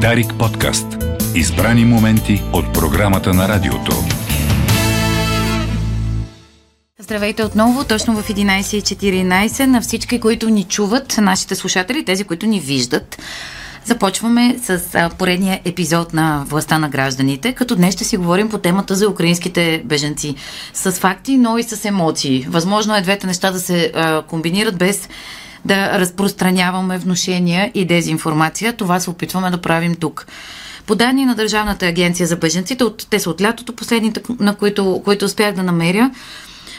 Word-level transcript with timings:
Дарик 0.00 0.26
подкаст. 0.38 0.86
Избрани 1.34 1.84
моменти 1.84 2.42
от 2.52 2.74
програмата 2.74 3.34
на 3.34 3.48
радиото. 3.48 3.92
Здравейте 6.98 7.44
отново, 7.44 7.84
точно 7.84 8.14
в 8.14 8.28
11.14 8.28 9.66
на 9.66 9.80
всички, 9.80 10.20
които 10.20 10.48
ни 10.48 10.64
чуват, 10.64 11.18
нашите 11.18 11.54
слушатели, 11.54 12.04
тези, 12.04 12.24
които 12.24 12.46
ни 12.46 12.60
виждат. 12.60 13.18
Започваме 13.84 14.56
с 14.62 14.80
поредния 15.18 15.60
епизод 15.64 16.12
на 16.12 16.44
Властта 16.48 16.78
на 16.78 16.88
гражданите, 16.88 17.52
като 17.52 17.76
днес 17.76 17.94
ще 17.94 18.04
си 18.04 18.16
говорим 18.16 18.48
по 18.48 18.58
темата 18.58 18.94
за 18.94 19.08
украинските 19.08 19.82
беженци. 19.84 20.34
С 20.74 20.92
факти, 20.92 21.36
но 21.36 21.58
и 21.58 21.62
с 21.62 21.84
емоции. 21.84 22.46
Възможно 22.48 22.96
е 22.96 23.00
двете 23.00 23.26
неща 23.26 23.50
да 23.50 23.60
се 23.60 23.92
комбинират 24.28 24.78
без 24.78 25.08
да 25.66 25.98
разпространяваме 25.98 26.98
вношения 26.98 27.70
и 27.74 27.84
дезинформация. 27.84 28.72
Това 28.72 29.00
се 29.00 29.10
опитваме 29.10 29.50
да 29.50 29.60
правим 29.60 29.94
тук. 29.94 30.26
По 30.86 30.94
данни 30.94 31.24
на 31.24 31.34
Държавната 31.34 31.86
агенция 31.86 32.26
за 32.26 32.36
беженците, 32.36 32.84
от, 32.84 33.06
те 33.10 33.18
са 33.18 33.30
от 33.30 33.40
лятото, 33.42 33.72
последните, 33.72 34.22
на 34.40 34.54
които, 34.54 35.02
които 35.04 35.24
успях 35.24 35.54
да 35.54 35.62
намеря, 35.62 36.10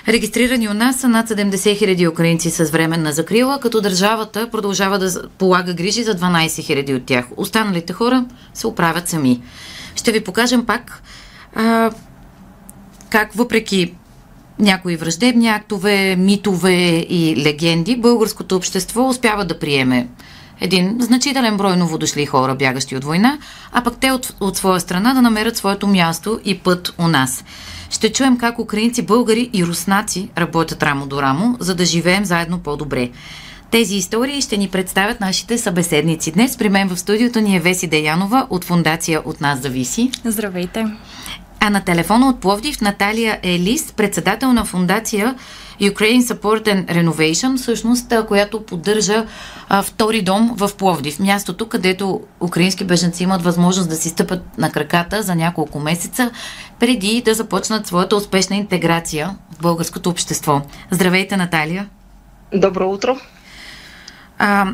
Регистрирани 0.08 0.70
у 0.70 0.74
нас 0.74 1.00
са 1.00 1.10
над 1.10 1.30
70 1.30 1.78
хиляди 1.78 2.08
украинци 2.08 2.50
с 2.50 2.64
временна 2.64 3.12
закрила, 3.12 3.60
като 3.60 3.82
държавата 3.82 4.50
продължава 4.52 5.00
да 5.00 5.28
полага 5.38 5.74
грижи 5.74 6.04
за 6.04 6.16
12 6.16 6.64
хиляди 6.64 6.94
от 6.94 7.06
тях. 7.06 7.26
Останалите 7.38 7.94
хора 7.94 8.26
се 8.54 8.68
оправят 8.68 9.08
сами. 9.10 9.42
Ще 9.96 10.12
ви 10.12 10.24
покажем 10.24 10.66
пак 10.66 11.04
а, 11.56 11.92
как 13.10 13.34
въпреки 13.34 13.94
някои 14.60 14.96
враждебни 14.96 15.48
актове, 15.48 16.16
митове 16.16 17.06
и 17.10 17.36
легенди, 17.46 17.96
българското 17.96 18.56
общество 18.56 19.10
успява 19.10 19.46
да 19.46 19.60
приеме 19.60 20.08
един 20.62 20.98
значителен 21.00 21.58
брой 21.58 21.78
новодошли 21.78 22.26
хора, 22.26 22.56
бягащи 22.56 22.96
от 22.96 23.04
война, 23.04 23.38
а 23.72 23.84
пък 23.84 23.98
те 24.00 24.12
от, 24.12 24.34
от 24.40 24.58
своя 24.58 24.80
страна 24.80 25.14
да 25.14 25.22
намерят 25.22 25.58
своето 25.58 25.88
място 25.88 26.40
и 26.46 26.58
път 26.58 26.94
у 26.98 27.08
нас. 27.08 27.44
Ще 27.90 28.12
чуем 28.12 28.38
как 28.38 28.60
украинци, 28.60 29.02
българи 29.02 29.50
и 29.54 29.66
руснаци 29.66 30.30
работят 30.38 30.84
рамо 30.84 31.06
до 31.06 31.22
рамо, 31.22 31.58
за 31.60 31.76
да 31.76 31.86
живеем 31.86 32.26
заедно 32.26 32.60
по-добре. 32.60 33.10
Тези 33.72 33.96
истории 33.96 34.42
ще 34.42 34.58
ни 34.58 34.70
представят 34.70 35.20
нашите 35.20 35.58
събеседници. 35.58 36.32
Днес 36.32 36.58
при 36.58 36.70
мен 36.70 36.90
в 36.90 37.00
студиото 37.00 37.40
ни 37.40 37.56
е 37.56 37.60
Веси 37.60 37.88
Деянова 37.88 38.48
от 38.50 38.64
фундация 38.64 39.22
От 39.26 39.42
нас 39.42 39.62
зависи. 39.62 40.12
Здравейте! 40.26 40.86
А 41.60 41.70
на 41.70 41.82
телефона 41.82 42.30
от 42.30 42.40
Пловдив 42.40 42.82
Наталия 42.82 43.40
Елис, 43.44 43.92
председател 43.92 44.54
на 44.54 44.66
фундация 44.66 45.36
Ukraine 45.82 46.22
Support 46.22 46.64
and 46.66 46.86
Renovation, 46.86 47.58
всъщност, 47.58 48.14
която 48.28 48.66
поддържа 48.66 49.26
а, 49.70 49.82
втори 49.82 50.22
дом 50.22 50.56
в 50.58 50.70
Пловдив. 50.78 51.20
Мястото, 51.20 51.68
където 51.68 52.22
украински 52.42 52.84
беженци 52.84 53.24
имат 53.24 53.44
възможност 53.44 53.90
да 53.90 53.96
си 53.96 54.10
стъпат 54.10 54.58
на 54.58 54.72
краката 54.72 55.24
за 55.24 55.36
няколко 55.36 55.80
месеца, 55.80 56.32
преди 56.80 57.22
да 57.26 57.34
започнат 57.34 57.88
своята 57.88 58.16
успешна 58.16 58.56
интеграция 58.56 59.36
в 59.58 59.62
българското 59.62 60.10
общество. 60.10 60.62
Здравейте, 60.92 61.38
Наталия! 61.38 61.90
Добро 62.54 62.90
утро! 62.90 63.18
А, 64.40 64.68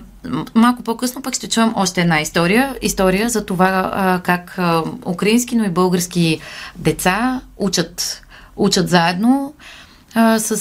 малко 0.56 0.84
по-късно 0.84 1.22
пък 1.22 1.36
ще 1.36 1.50
чуем 1.50 1.74
още 1.76 2.02
една 2.02 2.22
история. 2.22 2.76
История 2.82 3.30
за 3.30 3.46
това 3.46 4.22
как 4.24 4.60
украински, 5.06 5.56
но 5.56 5.64
и 5.64 5.70
български 5.70 6.40
деца 6.76 7.42
учат, 7.58 8.22
учат 8.56 8.90
заедно 8.90 9.54
с... 10.38 10.56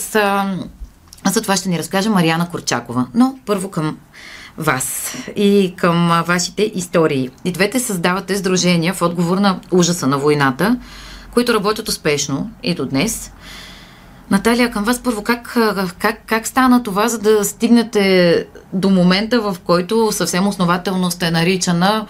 За 1.27 1.43
това 1.43 1.57
ще 1.57 1.69
ни 1.69 1.79
разкаже 1.79 2.09
Марияна 2.09 2.51
Корчакова. 2.51 3.07
Но 3.15 3.39
първо 3.47 3.71
към 3.71 3.99
вас 4.59 5.17
и 5.37 5.75
към 5.77 6.23
вашите 6.27 6.73
истории. 6.75 7.31
И 7.45 7.53
двете 7.53 7.81
създавате 7.81 8.37
сдружения 8.37 8.95
в 8.95 9.03
отговор 9.03 9.39
на 9.39 9.61
ужаса 9.71 10.07
на 10.07 10.19
войната, 10.19 10.77
които 11.35 11.55
работят 11.55 11.89
успешно 11.89 12.51
и 12.63 12.75
до 12.75 12.87
днес. 12.87 13.33
Наталия, 14.31 14.71
към 14.71 14.85
вас 14.85 15.03
първо, 15.03 15.23
как, 15.23 15.59
как, 15.99 16.23
как 16.27 16.47
стана 16.47 16.83
това, 16.83 17.09
за 17.09 17.19
да 17.19 17.45
стигнете 17.45 18.47
до 18.73 18.91
момента, 18.91 19.41
в 19.41 19.57
който 19.65 20.13
съвсем 20.13 20.47
основателно 20.47 21.11
сте 21.11 21.31
наричана 21.31 22.07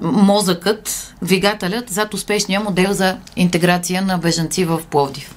мозъкът, 0.00 1.14
двигателят 1.22 1.90
зад 1.90 2.14
успешния 2.14 2.60
модел 2.60 2.92
за 2.92 3.16
интеграция 3.36 4.02
на 4.02 4.18
бежанци 4.18 4.64
в 4.64 4.80
Пловдив? 4.90 5.34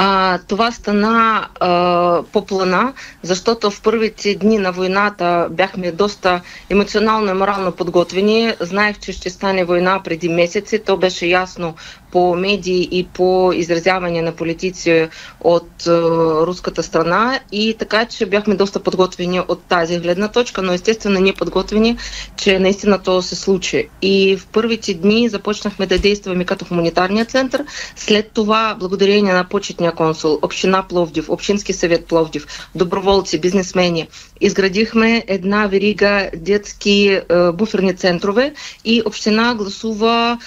А, 0.00 0.38
това 0.38 0.72
стана 0.72 1.48
а, 1.60 2.22
по 2.22 2.46
плана, 2.46 2.92
защото 3.22 3.70
в 3.70 3.82
първите 3.82 4.34
дни 4.34 4.58
на 4.58 4.72
войната 4.72 5.48
бяхме 5.50 5.92
доста 5.92 6.40
емоционално 6.70 7.30
и 7.30 7.34
морално 7.34 7.72
подготвени. 7.72 8.54
Знаех, 8.60 8.98
че 8.98 9.12
ще 9.12 9.30
стане 9.30 9.64
война 9.64 10.00
преди 10.04 10.28
месеци. 10.28 10.78
То 10.78 10.96
беше 10.96 11.26
ясно 11.26 11.74
по 12.12 12.34
медии 12.34 12.88
и 12.90 13.04
по 13.04 13.52
изразяване 13.54 14.22
на 14.22 14.32
политици 14.32 15.08
от 15.40 15.86
е, 15.86 15.90
руската 16.40 16.82
страна 16.82 17.40
и 17.52 17.76
така, 17.78 18.04
че 18.04 18.26
бяхме 18.26 18.54
доста 18.54 18.80
подготвени 18.80 19.40
от 19.40 19.62
тази 19.62 19.98
гледна 19.98 20.28
точка, 20.28 20.62
но 20.62 20.72
естествено 20.72 21.20
не 21.20 21.32
подготвени, 21.32 21.96
че 22.36 22.58
наистина 22.58 22.98
то 22.98 23.22
се 23.22 23.36
случи. 23.36 23.88
И 24.02 24.36
в 24.36 24.46
първите 24.46 24.94
дни 24.94 25.28
започнахме 25.28 25.86
да 25.86 25.98
действаме 25.98 26.44
като 26.44 26.64
хуманитарния 26.64 27.24
център. 27.24 27.64
След 27.96 28.30
това, 28.32 28.76
благодарение 28.78 29.32
на 29.32 29.44
почетния 29.44 29.87
консул, 29.92 30.38
Община 30.42 30.82
Пловдив, 30.88 31.30
Общински 31.30 31.72
съвет 31.72 32.06
Пловдив, 32.06 32.46
доброволци, 32.74 33.40
бизнесмени, 33.40 34.08
изградихме 34.40 35.24
една 35.26 35.66
верига 35.66 36.30
детски 36.36 37.20
е, 37.30 37.52
буферни 37.52 37.96
центрове 37.96 38.54
и 38.84 39.02
Община 39.06 39.54
гласува 39.54 40.38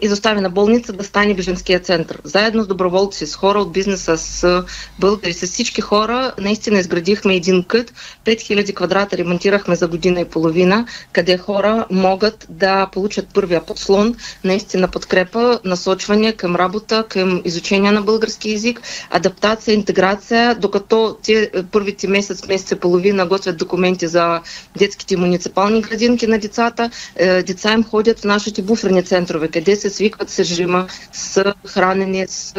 изоставена 0.00 0.50
болница 0.50 0.92
да 0.92 1.04
стане 1.04 1.34
беженския 1.34 1.80
център. 1.80 2.20
Заедно 2.24 2.62
с 2.62 2.66
доброволци, 2.66 3.26
с 3.26 3.36
хора 3.36 3.58
от 3.58 3.72
бизнеса, 3.72 4.18
с 4.18 4.64
българи, 4.98 5.32
с 5.32 5.46
всички 5.46 5.80
хора, 5.80 6.32
наистина 6.40 6.78
изградихме 6.78 7.34
един 7.34 7.64
кът, 7.64 7.92
5000 8.24 8.74
квадрата 8.74 9.16
ремонтирахме 9.16 9.76
за 9.76 9.88
година 9.88 10.20
и 10.20 10.24
половина, 10.24 10.86
къде 11.12 11.38
хора 11.38 11.86
могат 11.90 12.46
да 12.48 12.86
получат 12.92 13.28
първия 13.34 13.66
подслон, 13.66 14.14
наистина 14.44 14.88
подкрепа, 14.88 15.60
насочване 15.64 16.32
към 16.32 16.56
работа, 16.56 17.04
към 17.08 17.42
изучение 17.44 17.92
на 17.92 18.02
български 18.02 18.50
язик, 18.50 18.82
адаптация, 19.10 19.74
интеграция, 19.74 20.54
докато 20.54 21.16
те 21.22 21.50
първите 21.72 22.08
месец, 22.08 22.46
месец 22.46 22.70
и 22.70 22.76
половина 22.80 23.26
готвят 23.26 23.56
документи 23.56 24.06
за 24.06 24.40
детските 24.78 25.16
муниципални 25.16 25.80
градинки 25.80 26.26
на 26.26 26.38
децата, 26.38 26.90
е, 27.16 27.42
деца 27.42 27.72
им 27.72 27.84
ходят 27.84 28.20
в 28.20 28.24
нашите 28.24 28.62
буферни 28.62 29.02
центрове 29.02 29.33
центрове, 29.34 29.48
къде 29.48 29.76
се 29.76 29.90
свикват 29.90 30.30
с 30.30 30.38
режима, 30.38 30.86
с 31.12 31.54
хранене, 31.66 32.26
с 32.28 32.54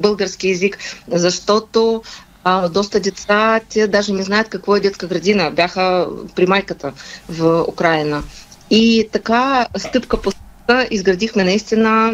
български 0.00 0.48
язик, 0.48 0.78
защото 1.08 2.02
а, 2.44 2.68
доста 2.68 3.00
деца, 3.00 3.60
те 3.68 3.86
даже 3.86 4.12
не 4.12 4.22
знаят 4.22 4.48
какво 4.48 4.76
е 4.76 4.80
детска 4.80 5.06
градина. 5.06 5.50
Бяха 5.50 6.06
при 6.34 6.46
майката 6.46 6.92
в 7.28 7.64
Украина. 7.68 8.22
И 8.70 9.08
така, 9.12 9.66
стъпка 9.76 10.20
по 10.22 10.30
стъпка, 10.30 10.88
изградихме 10.90 11.44
наистина 11.44 12.12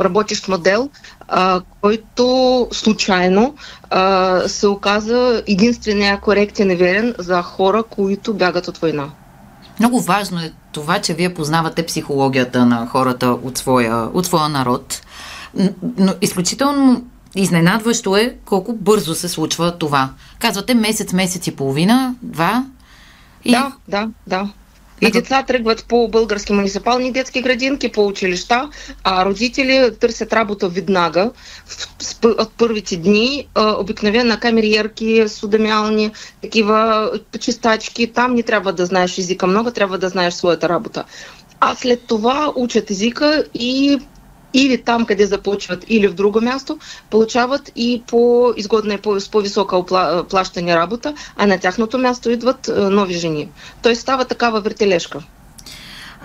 работещ 0.00 0.48
модел, 0.48 0.90
а, 1.28 1.60
който 1.80 2.68
случайно 2.72 3.54
а, 3.90 4.48
се 4.48 4.66
оказа 4.66 5.42
единствения 5.46 6.20
коректен 6.20 6.70
и 6.70 6.76
верен 6.76 7.14
за 7.18 7.42
хора, 7.42 7.82
които 7.82 8.34
бягат 8.34 8.68
от 8.68 8.78
война. 8.78 9.10
Много 9.80 10.00
важно 10.00 10.40
е 10.40 10.52
това, 10.72 11.00
че 11.00 11.14
вие 11.14 11.34
познавате 11.34 11.86
психологията 11.86 12.66
на 12.66 12.86
хората 12.86 13.26
от 13.26 13.58
своя, 13.58 14.08
от 14.14 14.26
своя 14.26 14.48
народ. 14.48 15.02
Но 15.98 16.14
изключително 16.20 17.04
изненадващо 17.34 18.16
е 18.16 18.36
колко 18.44 18.72
бързо 18.72 19.14
се 19.14 19.28
случва 19.28 19.78
това. 19.78 20.10
Казвате 20.38 20.74
месец, 20.74 21.12
месец 21.12 21.46
и 21.46 21.56
половина, 21.56 22.14
два. 22.22 22.64
И... 23.44 23.50
Да, 23.50 23.72
да, 23.88 24.08
да. 24.26 24.48
И 25.04 25.10
деца 25.10 25.42
тръгват 25.42 25.84
по 25.84 26.08
български 26.08 26.52
муниципални 26.52 27.12
детски 27.12 27.42
градинки, 27.42 27.92
по 27.92 28.06
училища, 28.06 28.70
а 29.04 29.24
родители 29.24 29.90
търсят 30.00 30.32
работа 30.32 30.68
веднага 30.68 31.30
от 32.24 32.52
първите 32.52 32.96
дни. 32.96 33.48
Обикновено 33.56 34.38
камериерки, 34.40 35.24
судомялни, 35.28 36.10
такива 36.42 37.10
чистачки. 37.40 38.12
Там 38.12 38.34
не 38.34 38.42
трябва 38.42 38.72
да 38.72 38.86
знаеш 38.86 39.18
езика 39.18 39.46
много, 39.46 39.70
трябва 39.70 39.98
да 39.98 40.08
знаеш 40.08 40.34
своята 40.34 40.68
работа. 40.68 41.04
А 41.60 41.74
след 41.74 42.00
това 42.06 42.52
учат 42.56 42.90
езика 42.90 43.44
и 43.54 43.98
или 44.54 44.82
там, 44.82 45.06
къде 45.06 45.26
започват, 45.26 45.84
или 45.88 46.08
в 46.08 46.14
друго 46.14 46.40
място, 46.40 46.78
получават 47.10 47.72
и 47.76 48.02
по 48.06 48.52
изгодна 48.56 48.94
и 48.94 48.98
по, 48.98 49.20
с 49.20 49.28
по-висока 49.28 49.84
плащане 50.30 50.76
работа, 50.76 51.14
а 51.36 51.46
на 51.46 51.58
тяхното 51.58 51.98
място 51.98 52.30
идват 52.30 52.70
нови 52.76 53.14
жени. 53.14 53.48
Тоест 53.82 54.02
става 54.02 54.24
такава 54.24 54.60
вертележка. 54.60 55.22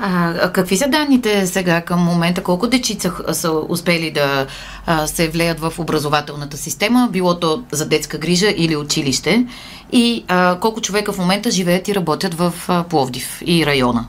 А, 0.01 0.51
какви 0.51 0.77
са 0.77 0.87
данните 0.87 1.47
сега 1.47 1.81
към 1.81 1.99
момента? 1.99 2.43
Колко 2.43 2.67
дечица 2.67 3.13
са 3.31 3.51
успели 3.51 4.11
да 4.11 4.47
а, 4.85 5.07
се 5.07 5.29
влеят 5.29 5.59
в 5.59 5.73
образователната 5.77 6.57
система, 6.57 7.09
било 7.11 7.39
то 7.39 7.63
за 7.71 7.85
детска 7.85 8.17
грижа 8.17 8.53
или 8.57 8.75
училище? 8.75 9.45
И 9.91 10.25
а, 10.27 10.57
колко 10.59 10.81
човека 10.81 11.13
в 11.13 11.17
момента 11.17 11.51
живеят 11.51 11.87
и 11.87 11.95
работят 11.95 12.33
в 12.33 12.53
а, 12.67 12.83
Пловдив 12.83 13.41
и 13.45 13.65
района? 13.65 14.07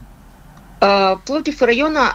Пловдив 1.27 1.63
района, 1.63 2.13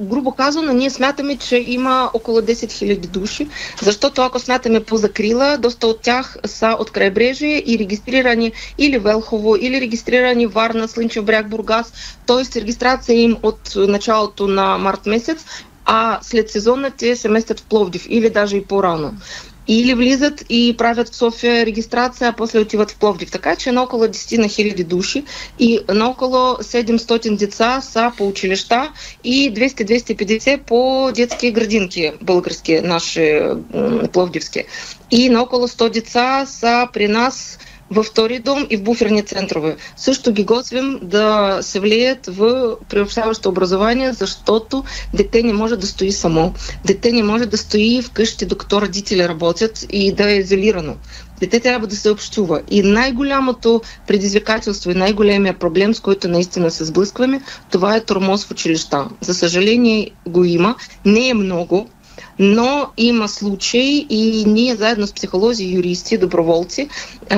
грубо 0.00 0.32
казано, 0.32 0.72
ние 0.72 0.90
смятаме, 0.90 1.36
че 1.36 1.56
има 1.56 2.10
около 2.14 2.40
10 2.40 2.52
000 2.52 3.06
души, 3.06 3.48
защото 3.82 4.22
ако 4.22 4.38
смятаме 4.38 4.84
по 4.84 4.96
закрила, 4.96 5.58
доста 5.58 5.86
от 5.86 6.00
тях 6.00 6.36
са 6.46 6.76
от 6.78 6.90
крайбрежие 6.90 7.62
и 7.66 7.78
регистрирани 7.78 8.52
или 8.78 8.98
Велхово, 8.98 9.56
или 9.56 9.80
регистрирани 9.80 10.46
Варна, 10.46 10.88
Слънчев 10.88 11.24
бряг, 11.24 11.48
Бургас, 11.48 11.92
т.е. 12.26 12.60
регистрация 12.60 13.16
им 13.16 13.36
от 13.42 13.72
началото 13.76 14.46
на 14.46 14.78
март 14.78 15.06
месец, 15.06 15.44
а 15.84 16.18
след 16.22 16.50
сезона 16.50 16.90
те 16.90 17.16
се 17.16 17.28
местят 17.28 17.60
в 17.60 17.64
Пловдив 17.64 18.06
или 18.08 18.30
даже 18.30 18.56
и 18.56 18.64
по-рано 18.64 19.14
или 19.68 19.94
влизат 19.94 20.44
и 20.48 20.74
правят 20.78 21.08
в 21.08 21.16
София 21.16 21.66
регистрация, 21.66 22.28
а 22.28 22.32
после 22.32 22.58
отиват 22.58 22.90
в 22.90 22.96
Пловдив. 22.96 23.30
Така 23.30 23.56
че 23.56 23.72
на 23.72 23.82
около 23.82 24.04
10 24.04 24.38
на 24.38 24.48
хиляди 24.48 24.84
души 24.84 25.24
и 25.58 25.80
на 25.88 26.08
около 26.08 26.54
700 26.54 27.36
деца 27.36 27.80
са 27.80 28.12
по 28.16 28.28
училища 28.28 28.92
и 29.24 29.54
200-250 29.54 30.58
по 30.62 31.10
детски 31.14 31.50
градинки, 31.50 32.12
български, 32.22 32.80
наши 32.80 33.40
пловдивски. 34.12 34.64
И 35.10 35.28
на 35.28 35.42
около 35.42 35.68
100 35.68 35.90
деца 35.90 36.46
са 36.46 36.88
при 36.92 37.08
нас 37.08 37.58
във 37.90 38.06
втори 38.06 38.38
дом 38.38 38.66
и 38.70 38.76
в 38.76 38.82
буферни 38.82 39.22
центрове. 39.22 39.76
Също 39.96 40.32
ги 40.32 40.44
готвим 40.44 40.98
да 41.02 41.58
се 41.62 41.80
влият 41.80 42.26
в 42.26 42.76
приобщаващо 42.88 43.48
образование, 43.48 44.12
защото 44.12 44.84
дете 45.14 45.42
не 45.42 45.52
може 45.52 45.76
да 45.76 45.86
стои 45.86 46.12
само. 46.12 46.54
Дете 46.84 47.12
не 47.12 47.22
може 47.22 47.46
да 47.46 47.58
стои 47.58 48.02
вкъщи, 48.02 48.46
докато 48.46 48.82
родители 48.82 49.28
работят 49.28 49.86
и 49.90 50.12
да 50.12 50.30
е 50.30 50.36
изолирано. 50.36 50.96
Дете 51.40 51.60
трябва 51.60 51.86
да 51.86 51.96
се 51.96 52.10
общува. 52.10 52.60
И 52.70 52.82
най-голямото 52.82 53.80
предизвикателство 54.06 54.90
и 54.90 54.94
най-големия 54.94 55.58
проблем, 55.58 55.94
с 55.94 56.00
който 56.00 56.28
наистина 56.28 56.70
се 56.70 56.84
сблъскваме, 56.84 57.40
това 57.70 57.96
е 57.96 58.04
тормоз 58.04 58.44
в 58.44 58.50
училища. 58.50 59.08
За 59.20 59.34
съжаление 59.34 60.10
го 60.28 60.44
има. 60.44 60.74
Не 61.04 61.28
е 61.28 61.34
много, 61.34 61.88
но 62.38 62.90
има 62.96 63.28
случаи 63.28 64.06
и 64.10 64.44
ние 64.44 64.76
заедно 64.76 65.06
с 65.06 65.12
психолози, 65.12 65.64
юристи, 65.66 66.18
доброволци 66.18 66.88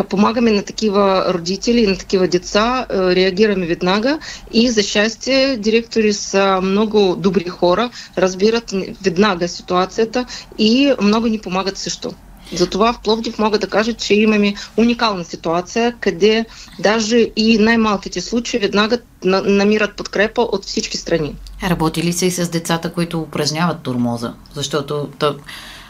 помагаме 0.09 0.51
на 0.51 0.63
такива 0.63 1.25
родители, 1.29 1.87
на 1.87 1.97
такива 1.97 2.29
деца, 2.29 2.87
реагираме 2.91 3.67
веднага 3.67 4.19
и 4.53 4.71
за 4.71 4.83
щастие 4.83 5.57
директори 5.57 6.13
са 6.13 6.61
много 6.63 7.17
добри 7.17 7.45
хора, 7.45 7.91
разбират 8.19 8.75
веднага 9.03 9.49
ситуацията 9.49 10.27
и 10.59 10.93
много 11.03 11.27
ни 11.27 11.39
помагат 11.39 11.79
също. 11.79 12.13
Затова 12.53 12.93
в 12.93 13.01
Пловдив 13.01 13.39
мога 13.39 13.59
да 13.59 13.67
кажа, 13.67 13.93
че 13.93 14.15
имаме 14.15 14.55
уникална 14.77 15.25
ситуация, 15.25 15.95
къде 16.01 16.47
даже 16.79 17.17
и 17.37 17.59
най-малките 17.59 18.21
случаи 18.21 18.61
веднага 18.61 18.99
намират 19.25 19.97
подкрепа 19.97 20.43
от 20.43 20.65
всички 20.65 20.97
страни. 20.97 21.37
Работи 21.63 22.03
ли 22.03 22.13
се 22.13 22.27
и 22.27 22.31
с 22.31 22.49
децата, 22.49 22.93
които 22.93 23.21
упражняват 23.21 23.81
турмоза? 23.81 24.35
Защото 24.55 25.09
то, 25.19 25.37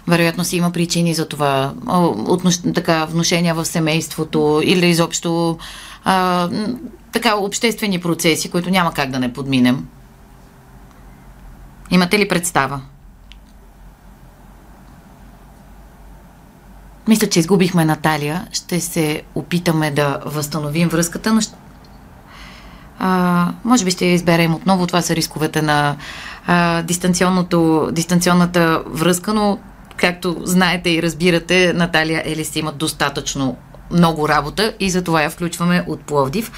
вероятно 0.08 0.44
си 0.44 0.56
има 0.56 0.70
причини 0.70 1.14
за 1.14 1.28
това. 1.28 1.72
Отнош, 2.26 2.58
така, 2.74 3.04
вношения 3.04 3.54
в 3.54 3.64
семейството 3.64 4.60
или 4.64 4.86
изобщо 4.86 5.58
а, 6.04 6.48
така, 7.12 7.36
обществени 7.36 8.00
процеси, 8.00 8.50
които 8.50 8.70
няма 8.70 8.92
как 8.92 9.10
да 9.10 9.18
не 9.18 9.32
подминем. 9.32 9.86
Имате 11.90 12.18
ли 12.18 12.28
представа? 12.28 12.80
Мисля, 17.08 17.28
че 17.28 17.40
изгубихме 17.40 17.84
Наталия. 17.84 18.46
Ще 18.52 18.80
се 18.80 19.22
опитаме 19.34 19.90
да 19.90 20.20
възстановим 20.26 20.88
връзката, 20.88 21.34
но 21.34 21.40
ще... 21.40 21.54
а, 22.98 23.52
може 23.64 23.84
би 23.84 23.90
ще 23.90 24.06
я 24.06 24.12
изберем 24.12 24.54
отново. 24.54 24.86
Това 24.86 25.02
са 25.02 25.16
рисковете 25.16 25.62
на 25.62 25.96
а, 26.46 26.82
дистанционната 27.92 28.82
връзка, 28.86 29.34
но 29.34 29.58
както 29.96 30.36
знаете 30.44 30.90
и 30.90 31.02
разбирате, 31.02 31.72
Наталия 31.72 32.22
Елис 32.26 32.56
имат 32.56 32.76
достатъчно 32.76 33.56
много 33.90 34.28
работа 34.28 34.72
и 34.80 34.90
затова 34.90 35.22
я 35.22 35.30
включваме 35.30 35.84
от 35.88 36.00
Пловдив. 36.00 36.52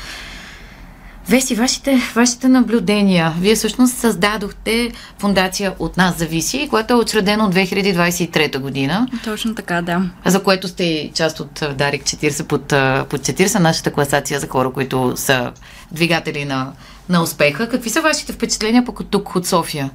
Веси, 1.29 1.55
вашите, 1.55 1.99
вашите 2.15 2.49
наблюдения. 2.49 3.35
Вие 3.41 3.55
всъщност 3.55 3.97
създадохте 3.97 4.93
фундация 5.19 5.75
От 5.79 5.97
нас 5.97 6.19
зависи, 6.19 6.67
която 6.71 6.95
е 6.95 6.97
учредена 6.97 7.47
от 7.47 7.55
2023 7.55 8.59
година. 8.59 9.09
Точно 9.25 9.55
така, 9.55 9.83
да. 9.83 10.03
За 10.27 10.43
което 10.43 10.69
сте 10.69 10.85
и 10.85 11.13
част 11.15 11.41
от 11.41 11.63
Дарик 11.79 12.03
40 12.03 12.43
под, 12.43 12.63
под 13.09 13.21
40, 13.21 13.59
нашата 13.59 13.93
класация 13.93 14.41
за 14.41 14.49
хора, 14.49 14.71
които 14.71 15.13
са 15.17 15.53
двигатели 15.93 16.45
на, 16.45 16.73
на 17.09 17.23
успеха. 17.23 17.69
Какви 17.69 17.91
са 17.91 18.01
вашите 18.01 18.33
впечатления 18.33 18.85
по 18.85 18.93
тук 18.93 19.37
от 19.37 19.47
София? 19.47 19.91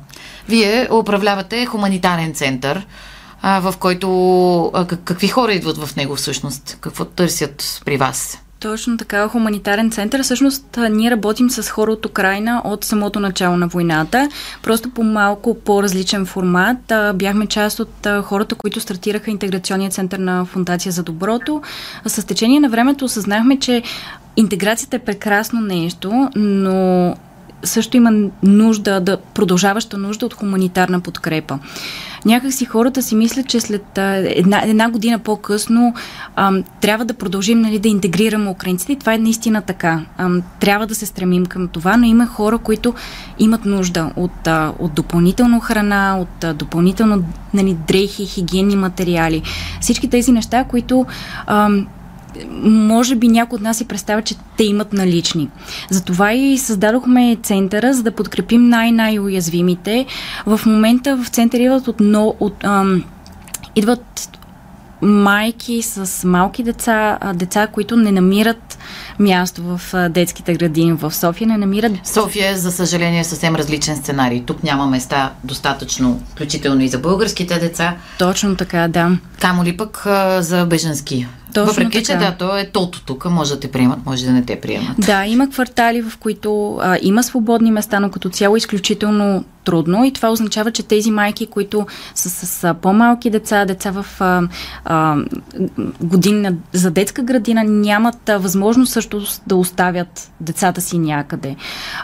Вие 0.50 0.88
управлявате 0.92 1.66
хуманитарен 1.66 2.34
център, 2.34 2.88
а, 3.42 3.60
в 3.60 3.78
който 3.80 4.72
а, 4.74 4.86
какви 4.86 5.28
хора 5.28 5.54
идват 5.54 5.78
в 5.78 5.96
него 5.96 6.16
всъщност? 6.16 6.78
Какво 6.82 7.06
търсят 7.06 7.82
при 7.86 7.98
вас? 7.98 8.38
Точно 8.60 8.98
така, 8.98 9.28
хуманитарен 9.28 9.92
център. 9.92 10.24
Всъщност 10.24 10.80
ние 10.92 11.12
работим 11.12 11.50
с 11.50 11.70
хора 11.70 11.92
от 11.92 12.06
Украина 12.06 12.62
от 12.66 12.84
самото 12.84 13.20
начало 13.20 13.58
на 13.58 13.68
войната, 13.68 14.30
просто 14.64 14.90
по 14.90 15.04
малко 15.04 15.58
по-различен 15.60 16.26
формат. 16.26 16.94
Бяхме 17.14 17.48
част 17.48 17.80
от 17.80 18.08
хората, 18.24 18.56
които 18.56 18.80
стартираха 18.80 19.32
интеграционния 19.32 19.92
център 19.92 20.20
на 20.20 20.46
Фундация 20.46 20.92
за 20.92 21.04
доброто. 21.04 21.62
С 22.06 22.28
течение 22.28 22.60
на 22.60 22.70
времето 22.70 23.06
осъзнахме, 23.06 23.60
че 23.60 23.84
интеграцията 24.36 24.96
е 24.96 25.00
прекрасно 25.00 25.62
нещо, 25.62 26.30
но 26.36 27.16
също 27.64 27.98
има 27.98 28.12
нужда, 28.44 29.00
да, 29.00 29.18
продължаваща 29.18 29.98
нужда 29.98 30.26
от 30.26 30.34
хуманитарна 30.34 31.02
подкрепа. 31.02 31.60
Някак 32.28 32.54
си 32.54 32.66
хората 32.66 33.02
си 33.02 33.16
мислят, 33.16 33.48
че 33.48 33.60
след 33.60 33.98
а, 33.98 34.16
една, 34.26 34.62
една 34.64 34.90
година 34.90 35.20
по-късно 35.20 35.94
а, 36.36 36.52
трябва 36.82 37.06
да 37.06 37.14
продължим 37.14 37.62
нали, 37.62 37.80
да 37.80 37.88
интегрираме 37.88 38.50
украинците 38.50 38.92
и 38.92 39.00
това 39.00 39.14
е 39.14 39.18
наистина 39.18 39.62
така. 39.62 40.02
А, 40.18 40.30
трябва 40.60 40.88
да 40.88 40.96
се 40.96 41.06
стремим 41.06 41.46
към 41.46 41.68
това, 41.68 41.98
но 41.98 42.06
има 42.06 42.26
хора, 42.26 42.58
които 42.58 42.94
имат 43.40 43.66
нужда 43.66 44.12
от, 44.16 44.48
а, 44.48 44.74
от 44.80 44.94
допълнително 44.94 45.60
храна, 45.60 46.18
от 46.20 46.44
а, 46.44 46.54
допълнително 46.54 47.24
нали, 47.54 47.78
дрехи, 47.88 48.26
хигиенни 48.26 48.76
материали. 48.76 49.42
Всички 49.82 50.10
тези 50.10 50.32
неща, 50.32 50.64
които 50.64 51.06
а, 51.46 51.70
може 52.64 53.16
би 53.16 53.28
някой 53.28 53.56
от 53.56 53.62
нас 53.62 53.78
си 53.78 53.86
представя, 53.86 54.22
че 54.22 54.36
те 54.58 54.64
имат 54.64 54.94
налични. 54.94 55.50
Затова 55.90 56.34
и 56.34 56.58
създадохме 56.58 57.38
центъра, 57.44 57.94
за 57.94 58.04
да 58.04 58.12
подкрепим 58.12 58.70
най-най-уязвимите. 58.70 60.06
В 60.46 60.62
момента 60.66 61.18
в 61.18 61.28
центъра 61.28 61.64
идват 61.64 61.88
от, 61.88 61.96
но, 62.00 62.36
от 62.40 62.64
ам, 62.64 63.04
идват 63.76 64.30
майки 65.02 65.82
с 65.82 66.28
малки 66.28 66.64
деца, 66.64 67.18
деца, 67.34 67.68
които 67.68 67.96
не 67.96 68.12
намират 68.12 68.78
място 69.20 69.64
в 69.64 70.10
детските 70.10 70.54
градини 70.54 70.94
в 70.94 71.16
София, 71.16 71.48
не 71.48 71.58
намират... 71.58 71.92
София, 72.04 72.58
за 72.58 72.72
съжаление, 72.72 73.20
е 73.20 73.24
съвсем 73.24 73.56
различен 73.56 73.96
сценарий. 73.96 74.44
Тук 74.46 74.64
няма 74.64 74.88
места 74.88 75.32
достатъчно, 75.44 76.22
включително 76.32 76.82
и 76.82 76.88
за 76.88 76.98
българските 76.98 77.60
деца. 77.60 77.96
Точно 78.20 78.56
така, 78.56 78.88
да. 78.88 79.12
Камо 79.40 79.64
ли 79.64 79.78
пък 79.78 80.04
за 80.40 80.66
беженски 80.66 81.28
точно 81.58 81.84
Въпреки, 81.84 82.04
така. 82.04 82.20
че 82.20 82.26
да, 82.26 82.36
то 82.38 82.58
е 82.58 82.66
тото 82.66 83.02
тук, 83.02 83.26
може 83.26 83.54
да 83.54 83.60
те 83.60 83.72
приемат, 83.72 84.06
може 84.06 84.26
да 84.26 84.32
не 84.32 84.46
те 84.46 84.62
приемат. 84.62 84.98
Да, 84.98 85.26
има 85.26 85.50
квартали, 85.50 86.02
в 86.02 86.18
които 86.18 86.78
а, 86.82 86.98
има 87.02 87.24
свободни 87.24 87.72
места, 87.72 88.00
но 88.00 88.12
като 88.12 88.30
цяло 88.30 88.56
е 88.56 88.58
изключително 88.58 89.46
трудно 89.64 90.06
и 90.06 90.14
това 90.14 90.30
означава, 90.30 90.72
че 90.72 90.84
тези 90.84 91.12
майки, 91.12 91.48
които 91.48 91.88
са 92.16 92.30
с, 92.30 92.48
с 92.48 92.74
по-малки 92.82 93.30
деца, 93.30 93.66
деца 93.66 93.92
в 93.92 94.06
а, 94.20 94.42
а, 94.86 95.16
година 96.02 96.54
за 96.74 96.92
детска 96.92 97.22
градина, 97.22 97.64
нямат 97.64 98.30
а, 98.30 98.38
възможност 98.38 98.94
също 98.94 99.22
да 99.48 99.56
оставят 99.56 100.32
децата 100.42 100.82
си 100.82 100.98
някъде. 100.98 101.56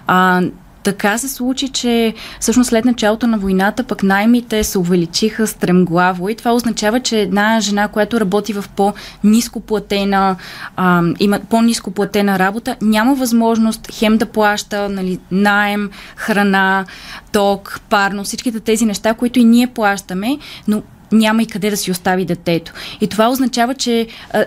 А, 0.08 0.42
така 0.84 1.18
се 1.18 1.30
случи, 1.30 1.70
че 1.70 2.14
всъщност 2.40 2.70
след 2.70 2.86
началото 2.86 3.28
на 3.28 3.38
войната 3.38 3.84
пък 3.84 4.04
наймите 4.04 4.64
се 4.64 4.78
увеличиха 4.78 5.48
стремглаво 5.48 6.30
и 6.30 6.36
това 6.36 6.52
означава, 6.52 7.00
че 7.00 7.20
една 7.20 7.60
жена, 7.60 7.88
която 7.88 8.20
работи 8.20 8.54
в 8.54 8.66
по-низко 8.76 9.60
платена, 9.60 10.36
а, 10.76 11.04
има 11.20 11.40
по-низко 11.50 11.92
платена 11.92 12.40
работа, 12.40 12.76
няма 12.82 13.16
възможност 13.16 13.92
хем 13.92 14.18
да 14.18 14.26
плаща 14.26 14.90
нали, 14.90 15.20
найем, 15.32 15.90
храна, 16.16 16.86
ток, 17.32 17.82
парно, 17.90 18.24
всичките 18.24 18.60
тези 18.60 18.86
неща, 18.86 19.14
които 19.14 19.40
и 19.40 19.44
ние 19.44 19.68
плащаме, 19.68 20.38
но 20.68 20.82
няма 21.12 21.44
и 21.44 21.46
къде 21.46 21.70
да 21.70 21.78
си 21.78 21.92
остави 21.92 22.26
детето. 22.26 22.74
И 23.02 23.08
това 23.08 23.30
означава, 23.30 23.74
че, 23.74 24.08
а, 24.34 24.46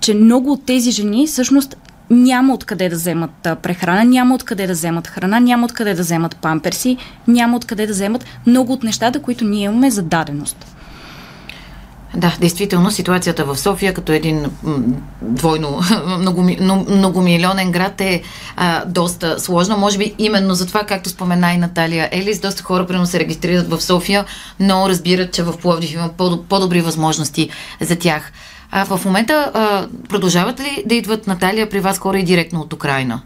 че 0.00 0.14
много 0.14 0.52
от 0.52 0.66
тези 0.66 0.90
жени 0.90 1.26
всъщност 1.26 1.76
няма 2.10 2.54
откъде 2.54 2.88
да 2.88 2.96
вземат 2.96 3.48
прехрана, 3.62 4.04
няма 4.04 4.34
откъде 4.34 4.66
да 4.66 4.72
вземат 4.72 5.08
храна, 5.08 5.40
няма 5.40 5.64
откъде 5.64 5.94
да 5.94 6.02
вземат 6.02 6.36
памперси, 6.36 6.96
няма 7.28 7.56
откъде 7.56 7.86
да 7.86 7.92
вземат 7.92 8.24
много 8.46 8.72
от 8.72 8.82
нещата, 8.82 9.22
които 9.22 9.44
ние 9.44 9.64
имаме 9.64 9.90
за 9.90 10.02
даденост. 10.02 10.66
Да, 12.16 12.36
действително 12.40 12.90
ситуацията 12.90 13.44
в 13.44 13.58
София 13.58 13.94
като 13.94 14.12
един 14.12 14.46
двойно 15.22 15.80
многомилионен 16.88 17.72
град 17.72 18.00
е 18.00 18.22
а, 18.56 18.84
доста 18.84 19.40
сложна. 19.40 19.76
Може 19.76 19.98
би 19.98 20.14
именно 20.18 20.54
за 20.54 20.66
това, 20.66 20.84
както 20.84 21.08
спомена 21.08 21.52
и 21.52 21.58
Наталия 21.58 22.08
Елис, 22.12 22.40
доста 22.40 22.62
хора 22.62 22.86
примерно 22.86 23.06
се 23.06 23.20
регистрират 23.20 23.68
в 23.68 23.80
София, 23.80 24.24
но 24.60 24.88
разбират, 24.88 25.32
че 25.32 25.42
в 25.42 25.58
Пловдив 25.58 25.92
има 25.92 26.10
по-добри 26.48 26.80
възможности 26.80 27.50
за 27.80 27.96
тях. 27.96 28.32
А 28.72 28.84
в 28.84 29.04
момента 29.04 29.50
а, 29.54 29.86
продължават 30.08 30.60
ли 30.60 30.82
да 30.86 30.94
идват 30.94 31.26
Наталия 31.26 31.68
при 31.68 31.80
вас 31.80 31.98
хора 31.98 32.18
и 32.18 32.24
директно 32.24 32.60
от 32.60 32.72
Украина? 32.72 33.22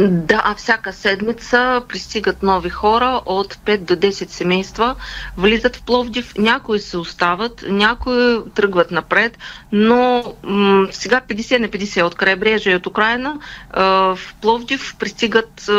Да, 0.00 0.54
всяка 0.56 0.92
седмица 0.92 1.82
пристигат 1.88 2.42
нови 2.42 2.70
хора 2.70 3.20
от 3.26 3.54
5 3.54 3.78
до 3.78 3.96
10 3.96 4.10
семейства, 4.28 4.94
влизат 5.36 5.76
в 5.76 5.82
Пловдив, 5.82 6.34
някои 6.38 6.78
се 6.78 6.98
остават, 6.98 7.64
някои 7.68 8.38
тръгват 8.54 8.90
напред, 8.90 9.38
но 9.72 10.24
м- 10.42 10.86
сега 10.90 11.20
50 11.28 11.58
на 11.58 11.68
50 11.68 12.02
от 12.02 12.14
крайбрежие 12.14 12.76
от 12.76 12.86
Украина 12.86 13.38
в 13.74 14.18
Пловдив 14.40 14.96
пристигат 14.98 15.70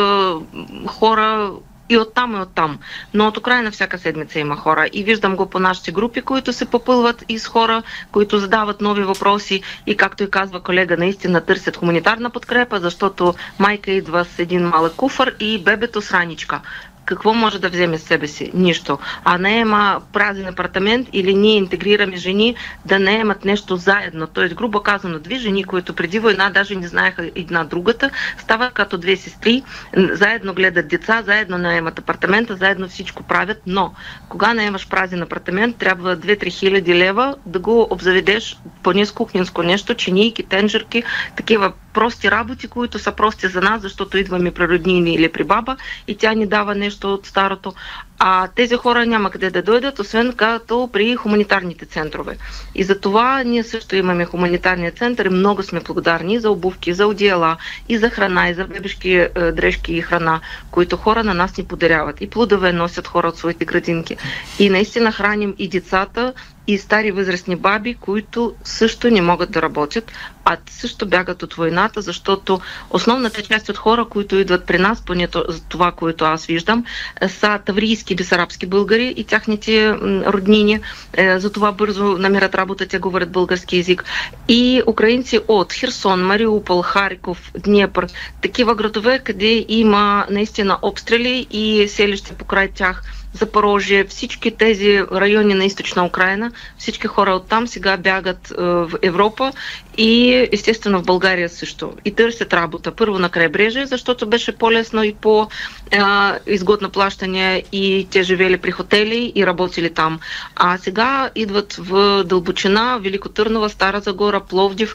хора 0.86 1.50
и 1.88 1.98
оттам 1.98 2.36
и 2.36 2.40
оттам. 2.40 2.78
Но 3.14 3.26
от 3.26 3.36
Украина 3.36 3.70
всяка 3.70 3.98
седмица 3.98 4.38
има 4.38 4.56
хора. 4.56 4.88
И 4.92 5.04
виждам 5.04 5.36
го 5.36 5.46
по 5.46 5.58
нашите 5.58 5.92
групи, 5.92 6.22
които 6.22 6.52
се 6.52 6.64
попълват 6.64 7.24
из 7.28 7.46
хора, 7.46 7.82
които 8.12 8.38
задават 8.38 8.80
нови 8.80 9.02
въпроси 9.02 9.62
и 9.86 9.96
както 9.96 10.22
и 10.22 10.30
казва 10.30 10.60
колега, 10.60 10.96
наистина 10.96 11.40
търсят 11.40 11.76
хуманитарна 11.76 12.30
подкрепа, 12.30 12.80
защото 12.80 13.34
майка 13.58 13.90
идва 13.90 14.24
с 14.24 14.38
един 14.38 14.62
малък 14.62 14.94
куфър 14.96 15.34
и 15.40 15.62
бебето 15.64 16.02
с 16.02 16.12
раничка 16.12 16.60
какво 17.06 17.34
може 17.34 17.58
да 17.58 17.68
вземе 17.68 17.98
с 17.98 18.02
себе 18.02 18.28
си? 18.28 18.50
Нищо. 18.54 18.98
А 19.24 19.38
не 19.38 19.58
има 19.58 20.00
празен 20.12 20.46
апартамент 20.46 21.08
или 21.12 21.34
ние 21.34 21.56
интегрираме 21.56 22.16
жени 22.16 22.54
да 22.84 22.98
не 22.98 23.12
имат 23.12 23.44
нещо 23.44 23.76
заедно. 23.76 24.26
Тоест, 24.26 24.54
грубо 24.54 24.80
казано, 24.80 25.18
две 25.18 25.36
жени, 25.36 25.64
които 25.64 25.94
преди 25.94 26.18
война 26.18 26.50
даже 26.50 26.74
не 26.74 26.88
знаеха 26.88 27.30
една 27.34 27.64
другата, 27.64 28.10
стават 28.38 28.72
като 28.72 28.98
две 28.98 29.16
сестри, 29.16 29.62
заедно 29.96 30.54
гледат 30.54 30.88
деца, 30.88 31.22
заедно 31.26 31.58
наемат 31.58 31.98
апартамента, 31.98 32.56
заедно 32.56 32.88
всичко 32.88 33.22
правят, 33.22 33.62
но 33.66 33.94
кога 34.28 34.54
наемаш 34.54 34.88
празен 34.88 35.22
апартамент, 35.22 35.76
трябва 35.76 36.16
2-3 36.16 36.50
хиляди 36.50 36.94
лева 36.94 37.34
да 37.46 37.58
го 37.58 37.86
обзаведеш 37.90 38.58
с 39.04 39.12
кухненско 39.12 39.62
нещо, 39.62 39.94
чинийки, 39.94 40.42
тенджерки, 40.42 41.02
такива 41.36 41.72
прости 41.96 42.30
работи, 42.30 42.68
които 42.68 42.98
са 42.98 43.12
прости 43.12 43.48
за 43.48 43.60
нас, 43.60 43.82
защото 43.82 44.18
идваме 44.18 44.50
при 44.50 44.68
роднини 44.68 45.14
или 45.14 45.32
при 45.32 45.44
баба 45.44 45.76
и 46.08 46.16
тя 46.16 46.34
ни 46.34 46.46
дава 46.46 46.74
нещо 46.74 47.14
от 47.14 47.26
старото. 47.26 47.74
А 48.18 48.48
тези 48.48 48.76
хора 48.76 49.06
няма 49.06 49.30
къде 49.30 49.50
да 49.50 49.62
дойдат, 49.62 49.98
освен 49.98 50.32
като 50.32 50.90
при 50.92 51.16
хуманитарните 51.16 51.86
центрове. 51.86 52.36
И 52.74 52.84
за 52.84 53.00
това 53.00 53.42
ние 53.42 53.64
също 53.64 53.96
имаме 53.96 54.24
хуманитарния 54.24 54.92
център 54.92 55.26
и 55.26 55.30
много 55.30 55.62
сме 55.62 55.80
благодарни 55.80 56.38
за 56.38 56.50
обувки, 56.50 56.92
за 56.92 57.06
одеяла 57.06 57.56
и 57.88 57.98
за 57.98 58.10
храна, 58.10 58.48
и 58.48 58.54
за 58.54 58.64
бебешки 58.64 59.10
е, 59.10 59.28
дрежки 59.52 59.94
и 59.94 60.02
храна, 60.02 60.40
които 60.70 60.96
хора 60.96 61.24
на 61.24 61.34
нас 61.34 61.56
ни 61.56 61.64
подаряват. 61.64 62.20
И 62.20 62.30
плодове 62.30 62.72
носят 62.72 63.06
хора 63.06 63.28
от 63.28 63.38
своите 63.38 63.64
градинки. 63.64 64.16
И 64.58 64.70
наистина 64.70 65.12
храним 65.12 65.54
и 65.58 65.68
децата, 65.68 66.32
и 66.66 66.78
стари 66.78 67.10
възрастни 67.10 67.56
баби, 67.56 67.94
които 67.94 68.54
също 68.64 69.10
не 69.10 69.22
могат 69.22 69.50
да 69.50 69.62
работят, 69.62 70.12
а 70.44 70.56
също 70.70 71.06
бягат 71.06 71.42
от 71.42 71.54
войната, 71.54 72.02
защото 72.02 72.60
основната 72.90 73.42
част 73.42 73.68
от 73.68 73.76
хора, 73.76 74.04
които 74.04 74.36
идват 74.36 74.66
при 74.66 74.78
нас, 74.78 75.04
поне 75.04 75.28
това, 75.68 75.92
което 75.92 76.24
аз 76.24 76.46
виждам, 76.46 76.84
са 77.28 77.58
таврийски 77.58 78.05
бесарабски 78.14 78.66
българи 78.66 79.14
и 79.16 79.24
тяхните 79.24 79.92
роднини. 80.26 80.80
Е, 81.14 81.38
за 81.38 81.52
това 81.52 81.72
бързо 81.72 82.04
намират 82.04 82.54
работа, 82.54 82.86
те 82.86 82.98
говорят 82.98 83.30
български 83.30 83.76
язик. 83.76 84.04
И 84.48 84.82
украинци 84.86 85.40
от 85.48 85.72
Херсон, 85.72 86.22
Мариупол, 86.22 86.82
Хариков, 86.82 87.52
Днепър, 87.58 88.06
такива 88.42 88.74
градове, 88.74 89.18
къде 89.18 89.64
има 89.68 90.26
наистина 90.30 90.78
обстрели 90.82 91.46
и 91.50 91.88
селище 91.88 92.32
покрай 92.32 92.68
тях– 92.68 93.02
Запорожие, 93.36 94.04
всички 94.04 94.50
тези 94.50 95.02
райони 95.12 95.54
на 95.54 95.64
източна 95.64 96.06
Украина, 96.06 96.50
всички 96.78 97.06
хора 97.06 97.30
оттам 97.30 97.66
сега 97.66 97.96
бягат 97.96 98.50
е, 98.50 98.54
в 98.58 98.90
Европа 99.02 99.52
и 99.96 100.48
естествено 100.52 101.02
в 101.02 101.04
България 101.04 101.48
също. 101.48 101.92
И 102.04 102.14
търсят 102.14 102.52
работа. 102.52 102.92
Първо 102.92 103.18
на 103.18 103.28
крайбрежие, 103.28 103.86
защото 103.86 104.26
беше 104.26 104.52
по-лесно 104.52 105.04
и 105.04 105.14
по-изгодно 105.14 106.90
плащане 106.90 107.62
и 107.72 108.06
те 108.10 108.22
живели 108.22 108.56
при 108.56 108.70
хотели 108.70 109.32
и 109.34 109.46
работили 109.46 109.90
там. 109.90 110.20
А 110.56 110.78
сега 110.78 111.30
идват 111.34 111.72
в 111.72 112.24
дълбочина, 112.24 112.98
Велико 112.98 113.28
Търнова, 113.28 113.68
Стара 113.68 114.00
Загора, 114.00 114.40
Пловдив, 114.40 114.94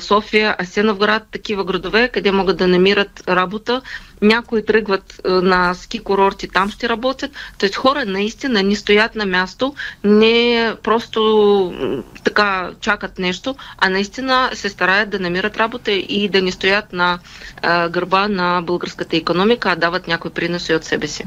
София, 0.00 0.56
Асеновград, 0.58 1.22
такива 1.32 1.64
градове, 1.64 2.08
къде 2.08 2.32
могат 2.32 2.56
да 2.56 2.68
намират 2.68 3.22
работа 3.28 3.82
някои 4.22 4.64
тръгват 4.64 5.20
на 5.24 5.74
ски 5.74 5.98
курорти, 5.98 6.48
там 6.48 6.70
ще 6.70 6.88
работят. 6.88 7.30
Тоест 7.58 7.76
хора 7.76 8.04
наистина 8.04 8.62
не 8.62 8.76
стоят 8.76 9.14
на 9.14 9.26
място, 9.26 9.74
не 10.04 10.72
просто 10.82 12.02
така 12.24 12.70
чакат 12.80 13.18
нещо, 13.18 13.54
а 13.78 13.88
наистина 13.88 14.21
се 14.54 14.68
стараят 14.68 15.10
да 15.10 15.18
намират 15.18 15.56
работа 15.56 15.92
и 15.92 16.28
да 16.28 16.42
не 16.42 16.52
стоят 16.52 16.92
на 16.92 17.18
гърба 17.90 18.28
на 18.28 18.62
българската 18.62 19.16
економика, 19.16 19.70
а 19.70 19.76
дават 19.76 20.08
някои 20.08 20.30
приноси 20.30 20.74
от 20.74 20.84
себе 20.84 21.08
си. 21.08 21.24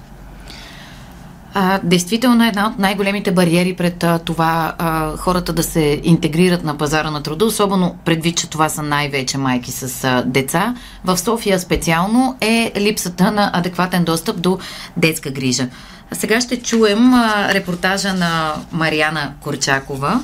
А, 1.57 1.79
действително 1.83 2.43
е 2.43 2.47
една 2.47 2.67
от 2.67 2.79
най-големите 2.79 3.31
бариери 3.31 3.73
пред 3.73 4.03
а, 4.03 4.19
това 4.19 4.75
а, 4.77 5.17
хората 5.17 5.53
да 5.53 5.63
се 5.63 6.01
интегрират 6.03 6.63
на 6.63 6.77
пазара 6.77 7.11
на 7.11 7.23
труда, 7.23 7.45
особено 7.45 7.97
предвид, 8.05 8.37
че 8.37 8.49
това 8.49 8.69
са 8.69 8.83
най-вече 8.83 9.37
майки 9.37 9.71
с 9.71 10.03
а, 10.03 10.23
деца. 10.25 10.75
В 11.05 11.17
София 11.17 11.59
специално 11.59 12.37
е 12.41 12.71
липсата 12.77 13.31
на 13.31 13.51
адекватен 13.53 14.03
достъп 14.03 14.41
до 14.41 14.59
детска 14.97 15.31
грижа. 15.31 15.67
А 16.11 16.15
сега 16.15 16.41
ще 16.41 16.61
чуем 16.61 17.13
а, 17.13 17.53
репортажа 17.53 18.13
на 18.13 18.53
Мариана 18.71 19.33
Корчакова, 19.41 20.21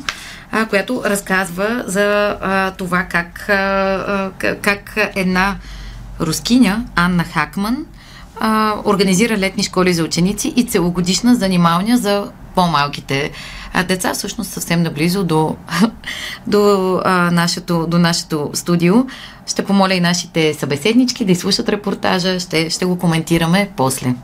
а, 0.52 0.66
която 0.66 1.02
разказва 1.06 1.84
за 1.88 2.38
а, 2.42 2.72
това 2.72 3.04
как, 3.04 3.50
а, 3.50 4.32
как 4.62 4.98
една 5.16 5.56
рускиня, 6.20 6.86
Анна 6.96 7.24
Хакман, 7.24 7.86
а, 8.40 8.76
организира 8.86 9.38
летни 9.38 9.64
школи 9.64 9.94
за 9.94 10.04
ученици 10.04 10.54
и 10.56 10.68
целогодишна 10.68 11.36
занималня 11.36 11.98
за 11.98 12.32
по-малките 12.56 13.32
а 13.74 13.84
деца, 13.84 14.14
всъщност 14.14 14.52
съвсем 14.52 14.82
наблизо 14.84 15.24
до, 15.24 15.56
до, 16.48 16.96
а, 17.06 17.32
нашето, 17.32 17.88
до 17.88 17.98
нашето 17.98 18.50
студио. 18.54 18.96
Ще 19.48 19.66
помоля 19.66 19.94
и 19.94 20.00
нашите 20.00 20.54
събеседнички 20.54 21.26
да 21.26 21.32
изслушат 21.32 21.70
репортажа, 21.70 22.40
ще, 22.40 22.70
ще 22.70 22.86
го 22.86 22.98
коментираме 23.00 23.70
после. 23.78 24.16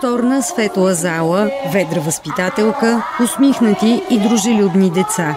Просторна 0.00 0.42
светла 0.42 0.94
зала, 0.94 1.50
ведра 1.72 2.00
възпитателка, 2.00 3.02
усмихнати 3.22 4.02
и 4.10 4.18
дружелюбни 4.18 4.90
деца. 4.90 5.36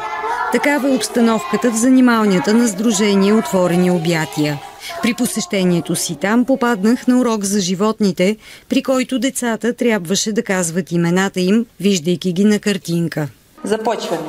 Такава 0.51 0.89
е 0.89 0.96
обстановката 0.96 1.72
в 1.72 1.75
занималнята 1.75 2.53
на 2.53 2.67
Сдружение 2.67 3.34
Отворени 3.34 3.91
обятия. 3.91 4.60
При 5.01 5.13
посещението 5.13 5.96
си 5.96 6.15
там 6.15 6.46
попаднах 6.46 7.08
на 7.08 7.20
урок 7.20 7.43
за 7.43 7.60
животните, 7.60 8.38
при 8.70 8.84
който 8.84 9.20
децата 9.20 9.75
трябваше 9.75 10.34
да 10.34 10.43
казват 10.43 10.91
имената 10.91 11.39
им, 11.39 11.65
виждайки 11.79 12.34
ги 12.34 12.46
на 12.46 12.60
картинка. 12.60 13.27
Започваме. 13.63 14.27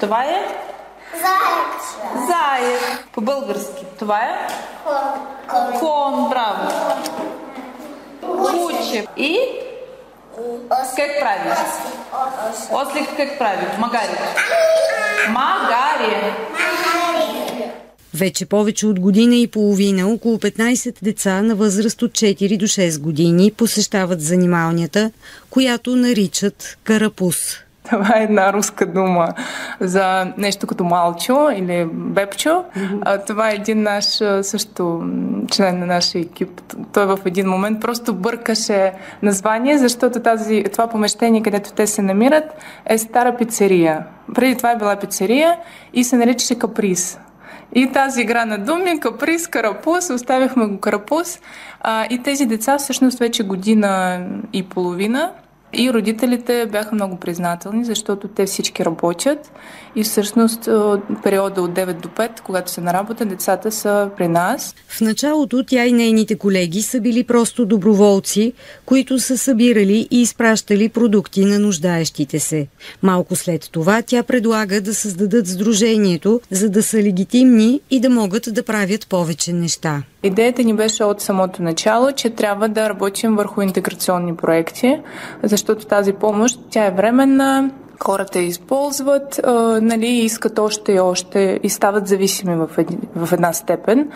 Това 0.00 0.24
е? 0.24 0.46
Заек. 1.12 2.26
Заек. 2.26 3.08
По-български. 3.12 3.84
Това 3.98 4.18
е? 4.18 4.48
Кон. 5.48 5.80
Кон, 5.80 6.28
браво. 6.30 6.70
Куче. 8.20 9.06
И? 9.16 9.38
Как 11.26 11.42
прави? 11.42 11.50
Ослик 12.70 13.16
как 13.16 13.38
прави? 13.38 13.66
Магари. 13.78 14.16
Магари. 15.28 16.32
Вече 18.14 18.46
повече 18.46 18.86
от 18.86 19.00
година 19.00 19.36
и 19.36 19.46
половина 19.46 20.08
около 20.08 20.38
15 20.38 20.94
деца 21.02 21.42
на 21.42 21.54
възраст 21.54 22.02
от 22.02 22.10
4 22.12 22.58
до 22.58 22.66
6 22.66 23.00
години 23.00 23.52
посещават 23.56 24.20
занималнята, 24.20 25.10
която 25.50 25.96
наричат 25.96 26.78
карапус. 26.84 27.65
Това 27.90 28.14
е 28.16 28.22
една 28.22 28.52
руска 28.52 28.86
дума 28.86 29.28
за 29.80 30.32
нещо 30.38 30.66
като 30.66 30.84
малчо 30.84 31.50
или 31.56 31.88
бепчо. 31.92 32.48
Mm-hmm. 32.48 32.98
А, 33.04 33.18
това 33.18 33.50
е 33.50 33.54
един 33.54 33.82
наш 33.82 34.04
също 34.42 35.02
член 35.50 35.78
на 35.78 35.86
нашия 35.86 36.22
екип. 36.22 36.60
Той 36.92 37.06
в 37.06 37.18
един 37.24 37.48
момент 37.48 37.80
просто 37.80 38.14
бъркаше 38.14 38.92
название, 39.22 39.78
защото 39.78 40.20
тази, 40.20 40.64
това 40.72 40.88
помещение, 40.88 41.42
където 41.42 41.72
те 41.72 41.86
се 41.86 42.02
намират, 42.02 42.44
е 42.86 42.98
стара 42.98 43.36
пицерия. 43.36 44.06
Преди 44.34 44.56
това 44.56 44.70
е 44.70 44.76
била 44.76 44.96
пицерия 44.96 45.56
и 45.92 46.04
се 46.04 46.16
наричаше 46.16 46.58
Каприз. 46.58 47.18
И 47.74 47.92
тази 47.92 48.20
игра 48.20 48.44
на 48.44 48.58
думи, 48.58 49.00
каприз, 49.00 49.46
карапус, 49.46 50.10
оставихме 50.10 50.66
го 50.66 50.80
карапус. 50.80 51.38
А, 51.80 52.06
и 52.10 52.22
тези 52.22 52.46
деца 52.46 52.78
всъщност 52.78 53.18
вече 53.18 53.42
година 53.42 54.20
и 54.52 54.62
половина 54.68 55.32
и 55.76 55.92
родителите 55.92 56.66
бяха 56.72 56.94
много 56.94 57.16
признателни, 57.16 57.84
защото 57.84 58.28
те 58.28 58.46
всички 58.46 58.84
работят 58.84 59.52
и 59.96 60.04
всъщност 60.04 60.68
периода 61.22 61.62
от 61.62 61.70
9 61.70 61.92
до 61.92 62.08
5, 62.08 62.40
когато 62.40 62.70
са 62.70 62.80
на 62.80 62.92
работа, 62.92 63.24
децата 63.24 63.72
са 63.72 64.10
при 64.16 64.28
нас. 64.28 64.74
В 64.88 65.00
началото 65.00 65.64
тя 65.66 65.86
и 65.86 65.92
нейните 65.92 66.38
колеги 66.38 66.82
са 66.82 67.00
били 67.00 67.24
просто 67.24 67.66
доброволци, 67.66 68.52
които 68.86 69.18
са 69.18 69.38
събирали 69.38 70.08
и 70.10 70.22
изпращали 70.22 70.88
продукти 70.88 71.44
на 71.44 71.58
нуждаещите 71.58 72.38
се. 72.38 72.66
Малко 73.02 73.36
след 73.36 73.68
това 73.72 74.02
тя 74.02 74.22
предлага 74.22 74.80
да 74.80 74.94
създадат 74.94 75.48
сдружението, 75.48 76.40
за 76.50 76.70
да 76.70 76.82
са 76.82 76.96
легитимни 76.96 77.80
и 77.90 78.00
да 78.00 78.10
могат 78.10 78.54
да 78.54 78.62
правят 78.62 79.08
повече 79.08 79.52
неща. 79.52 80.02
Идеята 80.22 80.64
ни 80.64 80.74
беше 80.74 81.04
от 81.04 81.20
самото 81.20 81.62
начало, 81.62 82.12
че 82.12 82.30
трябва 82.30 82.68
да 82.68 82.88
работим 82.88 83.36
върху 83.36 83.62
интеграционни 83.62 84.36
проекти, 84.36 85.00
защото 85.42 85.65
тази 85.74 86.12
помощ 86.12 86.60
тя 86.70 86.86
е 86.86 86.90
временна, 86.90 87.70
хората 88.04 88.38
използват, 88.38 89.40
а, 89.44 89.52
нали, 89.82 90.06
искат 90.06 90.58
още 90.58 90.92
и 90.92 91.00
още 91.00 91.60
и 91.62 91.68
стават 91.68 92.08
зависими 92.08 92.56
в, 92.56 92.70
един, 92.78 93.00
в 93.16 93.32
една 93.32 93.52
степен. 93.52 94.10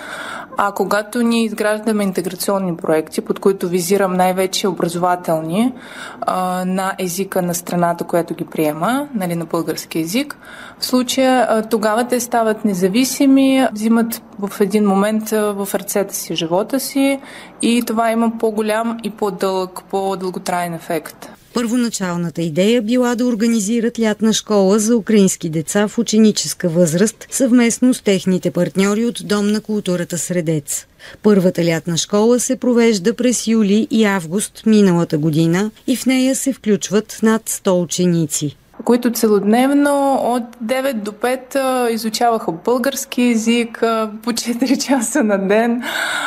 А 0.56 0.72
когато 0.72 1.22
ние 1.22 1.44
изграждаме 1.44 2.04
интеграционни 2.04 2.76
проекти, 2.76 3.20
под 3.20 3.40
които 3.40 3.68
визирам 3.68 4.14
най-вече 4.14 4.68
образователни 4.68 5.72
а, 6.20 6.64
на 6.64 6.94
езика 6.98 7.42
на 7.42 7.54
страната, 7.54 8.04
която 8.04 8.34
ги 8.34 8.44
приема, 8.44 9.08
нали, 9.14 9.34
на 9.34 9.44
български 9.44 9.98
език, 9.98 10.36
в 10.78 10.86
случая 10.86 11.46
а, 11.48 11.62
тогава 11.62 12.08
те 12.08 12.20
стават 12.20 12.64
независими, 12.64 13.68
взимат 13.72 14.22
в 14.38 14.60
един 14.60 14.86
момент 14.86 15.32
а, 15.32 15.52
в 15.52 15.74
ръцете 15.74 16.16
си 16.16 16.34
живота 16.34 16.80
си 16.80 17.20
и 17.62 17.82
това 17.86 18.10
има 18.10 18.32
по-голям 18.38 18.98
и 19.02 19.10
по-дълъг, 19.10 19.82
по-дълготраен 19.90 20.74
ефект. 20.74 21.39
Първоначалната 21.54 22.42
идея 22.42 22.82
била 22.82 23.14
да 23.14 23.26
организират 23.26 24.00
лятна 24.00 24.32
школа 24.32 24.78
за 24.78 24.96
украински 24.96 25.48
деца 25.48 25.88
в 25.88 25.98
ученическа 25.98 26.68
възраст 26.68 27.26
съвместно 27.30 27.94
с 27.94 28.00
техните 28.00 28.50
партньори 28.50 29.04
от 29.04 29.20
Дом 29.24 29.46
на 29.46 29.60
културата 29.60 30.18
Средец. 30.18 30.86
Първата 31.22 31.64
лятна 31.64 31.96
школа 31.96 32.40
се 32.40 32.56
провежда 32.56 33.14
през 33.14 33.46
юли 33.46 33.86
и 33.90 34.04
август 34.04 34.62
миналата 34.66 35.18
година 35.18 35.70
и 35.86 35.96
в 35.96 36.06
нея 36.06 36.36
се 36.36 36.52
включват 36.52 37.18
над 37.22 37.50
100 37.50 37.82
ученици 37.82 38.56
които 38.84 39.12
целодневно 39.12 40.14
от 40.14 40.42
9 40.64 40.92
до 40.92 41.12
5 41.12 41.88
изучаваха 41.88 42.52
български 42.52 43.22
язик 43.22 43.78
по 44.22 44.32
4 44.32 44.78
часа 44.86 45.24
на 45.24 45.38
ден, 45.38 45.82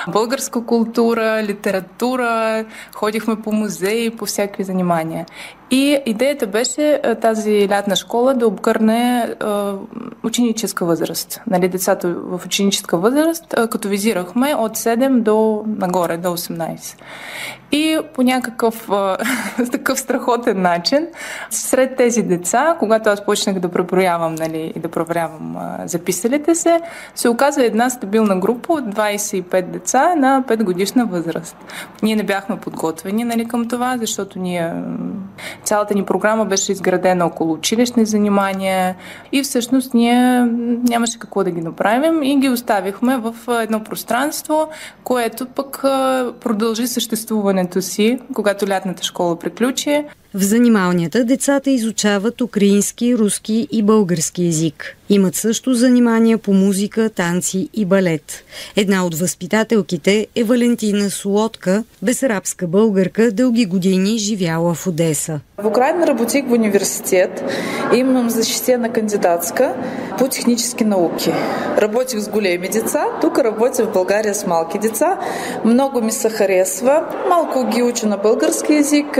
българска 0.08 0.66
култура, 0.66 1.44
литература, 1.44 2.66
ходихме 2.96 3.36
по 3.36 3.52
музеи, 3.52 4.10
по 4.10 4.26
всякакви 4.26 4.64
занимания. 4.64 5.26
И 5.74 6.00
идеята 6.06 6.48
беше 6.48 7.01
тази 7.22 7.70
лятна 7.70 7.96
школа 7.96 8.34
да 8.34 8.48
обгърне 8.48 9.30
ученическа 10.24 10.86
възраст. 10.86 11.42
Нали, 11.48 11.68
децата 11.68 12.15
в 12.18 12.42
ученическа 12.46 12.98
възраст, 12.98 13.56
като 13.72 13.88
визирахме 13.88 14.56
от 14.56 14.77
7 14.77 15.20
до 15.20 15.63
нагоре, 15.68 16.18
до 16.18 16.30
18. 16.30 16.96
И 17.72 18.00
по 18.13 18.22
някакъв 18.22 18.89
такъв 19.72 20.00
страхотен 20.00 20.62
начин, 20.62 21.08
сред 21.50 21.96
тези 21.96 22.24
деца, 22.24 22.75
когато 22.80 23.10
аз 23.10 23.25
почнах 23.25 23.60
да 23.60 23.70
преброявам 23.70 24.36
нали, 24.36 24.74
и 24.75 24.80
да 24.80 24.88
проверявам 24.88 25.58
записалите 25.86 26.56
се, 26.56 26.82
се 27.15 27.30
оказа 27.30 27.65
една 27.65 27.89
стабилна 27.89 28.39
група 28.39 28.74
от 28.74 28.84
25 28.84 29.62
деца 29.62 30.15
на 30.15 30.44
5 30.48 30.63
годишна 30.63 31.06
възраст. 31.06 31.58
Ние 32.03 32.15
не 32.15 32.24
бяхме 32.24 32.60
подготвени 32.60 33.24
нали, 33.24 33.48
към 33.48 33.68
това, 33.68 33.98
защото 33.98 34.39
ние 34.39 34.74
цялата 35.63 35.93
ни 35.93 36.05
програма 36.05 36.46
беше 36.46 36.72
изградена 36.72 37.25
около 37.25 37.53
училищни 37.53 38.05
занимания 38.05 38.96
и 39.32 39.43
всъщност 39.43 39.93
ние 39.93 40.46
нямаше 40.89 41.20
какво 41.20 41.43
да 41.43 41.51
ги 41.51 41.62
направим 41.62 42.24
и 42.24 42.39
ги 42.39 42.49
оставихме 42.49 43.17
в 43.17 43.36
едно 43.62 43.84
пространство, 43.84 44.69
което 45.04 45.45
пък 45.45 45.80
продължи 46.39 46.88
съществуването 46.88 47.82
си, 47.82 48.19
когато 48.34 48.67
лятната 48.67 49.04
школа 49.04 49.39
приключи. 49.39 50.06
В 50.36 50.41
занималнията 50.41 51.26
децата 51.26 51.69
изучават 51.69 52.41
украински, 52.41 53.17
руски 53.17 53.67
и 53.72 53.84
български 53.84 54.46
язик. 54.46 54.98
Имат 55.10 55.36
също 55.36 55.74
занимания 55.74 56.38
по 56.38 56.54
музика, 56.54 57.10
танци 57.10 57.69
и 57.74 57.86
балет. 57.86 58.43
Една 58.76 59.06
от 59.06 59.15
възпитателките 59.15 60.28
е 60.36 60.43
Валентина 60.43 61.10
Солодка, 61.10 61.84
безрабска 62.02 62.67
българка, 62.67 63.32
дълги 63.32 63.65
години 63.65 64.17
живяла 64.17 64.74
в 64.74 64.88
Одеса. 64.88 65.39
В 65.58 65.65
Украина 65.65 66.08
работих 66.08 66.46
в 66.48 66.52
университет. 66.52 67.43
Имам 67.96 68.30
защитена 68.30 68.89
кандидатска 68.91 69.76
по 70.17 70.28
технически 70.28 70.84
науки. 70.84 71.32
Работих 71.78 72.19
с 72.19 72.30
големи 72.30 72.69
деца, 72.69 73.06
тук 73.22 73.39
работя 73.39 73.86
в 73.86 73.93
България 73.93 74.36
с 74.36 74.48
малки 74.48 74.80
деца. 74.80 75.19
Много 75.65 76.02
ми 76.02 76.12
се 76.12 76.30
харесва. 76.30 77.04
Малко 77.30 77.69
ги 77.69 77.84
уча 77.84 78.08
на 78.08 78.17
български 78.17 78.74
язик, 78.74 79.19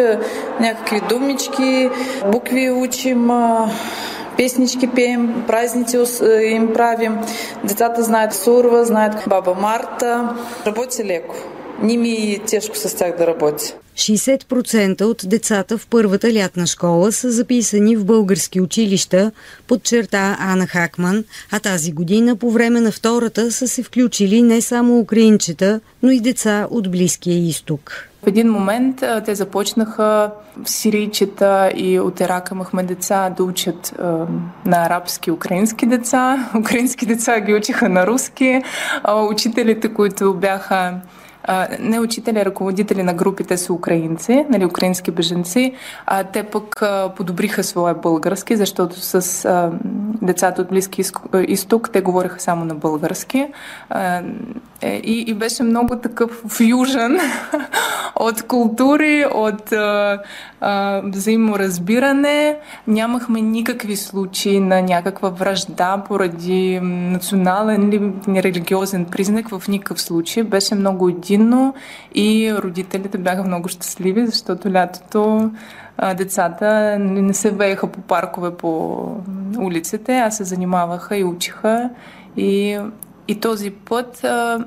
някакви 0.60 1.02
думички, 1.10 1.89
букви 2.32 2.72
учим, 2.72 3.30
песнички 4.38 4.88
пеем, 4.88 5.44
празници 5.48 5.98
им 6.44 6.74
правим. 6.74 7.18
Децата 7.63 8.04
знаят 8.04 8.34
Сурва, 8.34 8.86
знаят 8.86 9.13
баба 9.28 9.56
Марта. 9.56 10.36
Работи 10.66 11.04
леко. 11.06 11.36
Не 11.82 11.98
ми 11.98 12.12
е 12.12 12.39
тежко 12.39 12.78
с 12.78 12.96
тях 12.98 13.18
да 13.18 13.28
работя. 13.28 13.74
60% 13.96 15.02
от 15.02 15.22
децата 15.26 15.78
в 15.78 15.88
първата 15.88 16.34
лятна 16.34 16.68
школа 16.68 17.12
са 17.12 17.32
записани 17.32 17.96
в 17.96 18.06
български 18.06 18.62
училища, 18.62 19.32
подчерта 19.68 20.38
Ана 20.39 20.68
Хакман, 20.68 21.24
а 21.52 21.60
тази 21.60 21.92
година 21.92 22.36
по 22.36 22.52
време 22.52 22.82
на 22.82 22.92
втората 22.92 23.52
са 23.52 23.68
се 23.68 23.84
включили 23.84 24.42
не 24.42 24.62
само 24.62 25.00
украинчета, 25.00 25.80
но 26.04 26.12
и 26.12 26.20
деца 26.20 26.68
от 26.72 26.92
Близкия 26.92 27.48
изток. 27.48 28.10
В 28.23 28.27
един 28.27 28.51
момент 28.51 29.03
те 29.25 29.36
започнаха 29.36 30.31
сирийчета 30.65 31.71
и 31.75 31.99
от 31.99 32.19
Ирак 32.19 32.49
имахме 32.51 32.83
деца 32.83 33.29
да 33.29 33.43
учат 33.43 33.93
е, 33.99 34.03
на 34.65 34.86
арабски 34.86 35.31
украински 35.31 35.86
деца. 35.86 36.49
Украински 36.59 37.05
деца 37.05 37.39
ги 37.39 37.53
учиха 37.53 37.89
на 37.89 38.07
руски. 38.07 38.62
Учителите, 39.29 39.93
които 39.93 40.33
бяха 40.33 40.93
не 41.79 41.99
учители, 41.99 42.45
ръководители 42.45 43.03
на 43.03 43.13
групите 43.13 43.58
са 43.58 43.73
украинци, 43.73 44.45
нали, 44.49 44.65
украински 44.65 45.12
беженци. 45.12 45.73
А, 46.06 46.23
те 46.23 46.43
пък 46.43 46.82
а, 46.82 47.12
подобриха 47.15 47.63
своя 47.63 47.93
български, 47.95 48.56
защото 48.56 48.99
с 48.99 49.45
а, 49.45 49.71
децата 50.21 50.62
от 50.62 50.67
Близки 50.69 51.03
изток 51.47 51.89
те 51.93 52.01
говореха 52.01 52.39
само 52.39 52.65
на 52.65 52.75
български. 52.75 53.47
А, 53.89 54.21
е, 54.82 55.01
и, 55.03 55.23
и 55.27 55.34
беше 55.34 55.63
много 55.63 55.95
такъв 55.95 56.43
фюжен 56.47 57.19
от 58.15 58.43
култури, 58.43 59.25
от 59.34 59.71
а, 59.71 60.19
а, 60.62 61.01
взаиморазбиране. 61.06 62.58
Нямахме 62.88 63.41
никакви 63.41 63.95
случаи 63.95 64.60
на 64.60 64.82
някаква 64.82 65.29
вражда 65.29 66.03
поради 66.08 66.79
национален 66.84 67.89
или 67.89 68.41
религиозен 68.43 69.06
признак 69.06 69.49
в 69.49 69.67
никакъв 69.67 70.01
случай. 70.01 70.43
Беше 70.43 70.75
много 70.75 71.10
единно 71.34 71.74
и 72.15 72.54
родителите 72.58 73.17
бяха 73.17 73.43
много 73.43 73.67
щастливи, 73.67 74.26
защото 74.26 74.72
лятото 74.72 75.52
децата 76.17 77.00
не 77.00 77.34
се 77.34 77.52
вееха 77.52 77.88
по 77.88 78.02
паркове 78.02 78.58
по 78.58 79.02
улиците, 79.60 80.17
а 80.17 80.32
се 80.32 80.43
занимаваха 80.43 81.17
и 81.17 81.24
учиха. 81.24 81.89
И, 82.38 82.80
и 83.28 83.39
този 83.39 83.72
път 83.72 84.24
а, 84.24 84.65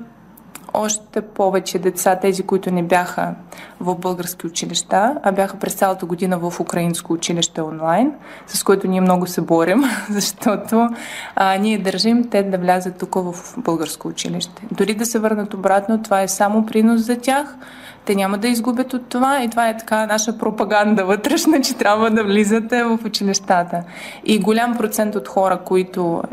още 0.73 1.21
повече 1.21 1.79
деца, 1.79 2.15
тези, 2.15 2.43
които 2.43 2.71
не 2.71 2.83
бяха 2.83 3.35
в 3.79 3.95
български 3.95 4.47
училища, 4.47 5.15
а 5.23 5.31
бяха 5.31 5.57
през 5.57 5.73
цялата 5.73 6.05
година 6.05 6.37
в 6.37 6.59
украинско 6.59 7.13
училище 7.13 7.61
онлайн, 7.61 8.11
с 8.47 8.63
което 8.63 8.87
ние 8.87 9.01
много 9.01 9.27
се 9.27 9.41
борим, 9.41 9.83
защото 10.09 10.89
а, 11.35 11.57
ние 11.57 11.77
държим 11.77 12.29
те 12.29 12.43
да 12.43 12.57
влязат 12.57 12.97
тук 12.97 13.15
в 13.15 13.33
българско 13.57 14.07
училище. 14.07 14.61
Дори 14.71 14.93
да 14.93 15.05
се 15.05 15.19
върнат 15.19 15.53
обратно, 15.53 16.03
това 16.03 16.21
е 16.21 16.27
само 16.27 16.65
принос 16.65 17.01
за 17.01 17.17
тях. 17.17 17.55
Те 18.07 18.15
няма 18.15 18.37
да 18.37 18.47
изгубят 18.47 18.93
от 18.93 19.09
това 19.09 19.43
и 19.43 19.49
това 19.49 19.69
е 19.69 19.77
така 19.77 20.05
наша 20.05 20.37
пропаганда 20.37 21.05
вътрешна, 21.05 21.61
че 21.61 21.73
трябва 21.73 22.11
да 22.11 22.23
влизате 22.23 22.83
в 22.83 22.99
училищата. 23.05 23.83
И 24.25 24.39
голям 24.39 24.77
процент 24.77 25.15
от 25.15 25.27
хора, 25.27 25.59
които 25.65 26.23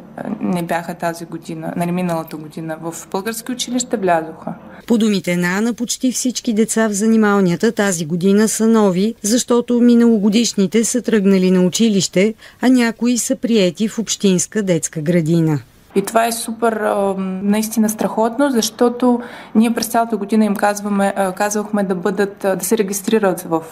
не 0.40 0.62
бяха 0.62 0.94
тази 0.94 1.24
година, 1.24 1.72
нали 1.76 1.92
миналата 1.92 2.36
година 2.36 2.76
в 2.82 3.08
български 3.10 3.52
училище, 3.52 3.96
влязоха. 3.96 4.54
По 4.86 4.98
думите 4.98 5.36
на 5.36 5.58
Ана, 5.58 5.74
почти 5.74 6.12
всички 6.12 6.52
деца 6.52 6.88
в 6.88 6.92
занималнията 6.92 7.72
тази 7.72 8.06
година 8.06 8.48
са 8.48 8.66
нови, 8.66 9.14
защото 9.22 9.80
миналогодишните 9.80 10.84
са 10.84 11.02
тръгнали 11.02 11.50
на 11.50 11.60
училище, 11.60 12.34
а 12.60 12.68
някои 12.68 13.18
са 13.18 13.36
приети 13.36 13.88
в 13.88 13.98
общинска 13.98 14.62
детска 14.62 15.00
градина. 15.00 15.60
И 15.94 16.02
това 16.02 16.26
е 16.26 16.32
супер 16.32 16.94
наистина 17.42 17.88
страхотно, 17.88 18.50
защото 18.50 19.20
ние 19.54 19.74
през 19.74 19.86
цялата 19.86 20.16
година 20.16 20.44
им 20.44 20.56
казваме, 20.56 21.14
казвахме 21.36 21.82
да 21.82 21.94
бъдат, 21.94 22.36
да 22.38 22.64
се 22.64 22.78
регистрират 22.78 23.40
в 23.40 23.62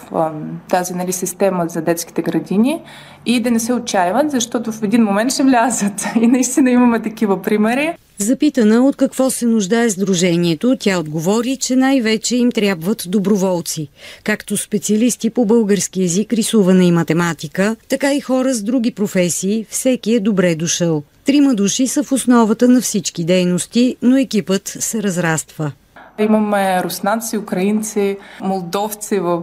тази 0.68 0.94
нали, 0.94 1.12
система 1.12 1.68
за 1.68 1.82
детските 1.82 2.22
градини 2.22 2.82
и 3.26 3.40
да 3.40 3.50
не 3.50 3.60
се 3.60 3.72
отчаиват, 3.72 4.30
защото 4.30 4.72
в 4.72 4.82
един 4.82 5.02
момент 5.02 5.32
ще 5.32 5.42
влязат. 5.42 6.04
И 6.20 6.26
наистина 6.26 6.70
имаме 6.70 7.02
такива 7.02 7.42
примери. 7.42 7.94
Запитана 8.18 8.86
от 8.86 8.96
какво 8.96 9.30
се 9.30 9.46
нуждае 9.46 9.90
Сдружението, 9.90 10.76
тя 10.80 10.98
отговори, 10.98 11.56
че 11.56 11.76
най-вече 11.76 12.36
им 12.36 12.52
трябват 12.52 13.04
доброволци, 13.08 13.88
както 14.24 14.56
специалисти 14.56 15.30
по 15.30 15.44
български 15.44 16.02
язик, 16.02 16.32
рисуване 16.32 16.86
и 16.86 16.92
математика, 16.92 17.76
така 17.88 18.14
и 18.14 18.20
хора 18.20 18.54
с 18.54 18.62
други 18.62 18.90
професии, 18.90 19.66
всеки 19.70 20.14
е 20.14 20.20
добре 20.20 20.54
дошъл. 20.54 21.02
Трима 21.24 21.54
души 21.54 21.86
са 21.86 22.02
в 22.02 22.12
основата 22.12 22.68
на 22.68 22.80
всички 22.80 23.24
дейности, 23.24 23.96
но 24.02 24.16
екипът 24.16 24.68
се 24.68 25.02
разраства. 25.02 25.72
Имаме 26.18 26.82
руснаци, 26.82 27.38
украинци, 27.38 28.16
молдовци 28.40 29.20
в 29.20 29.42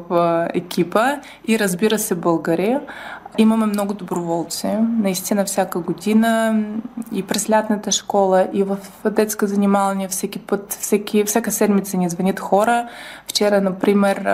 екипа 0.53 1.15
и 1.47 1.59
разбира 1.59 1.99
се 1.99 2.15
българи. 2.15 2.77
Имаме 3.39 3.65
много 3.65 3.93
доброволци, 3.93 4.67
наистина 4.99 5.45
всяка 5.45 5.79
година 5.79 6.63
и 7.11 7.23
през 7.23 7.49
лятната 7.49 7.91
школа, 7.91 8.47
и 8.53 8.63
в 8.63 8.77
детска 9.11 9.47
занималния 9.47 10.09
всеки 10.09 10.39
път, 10.39 10.73
всеки, 10.73 11.23
всяка 11.23 11.51
седмица 11.51 11.97
ни 11.97 12.09
звънят 12.09 12.39
хора. 12.39 12.87
Вчера, 13.27 13.61
например, 13.61 14.29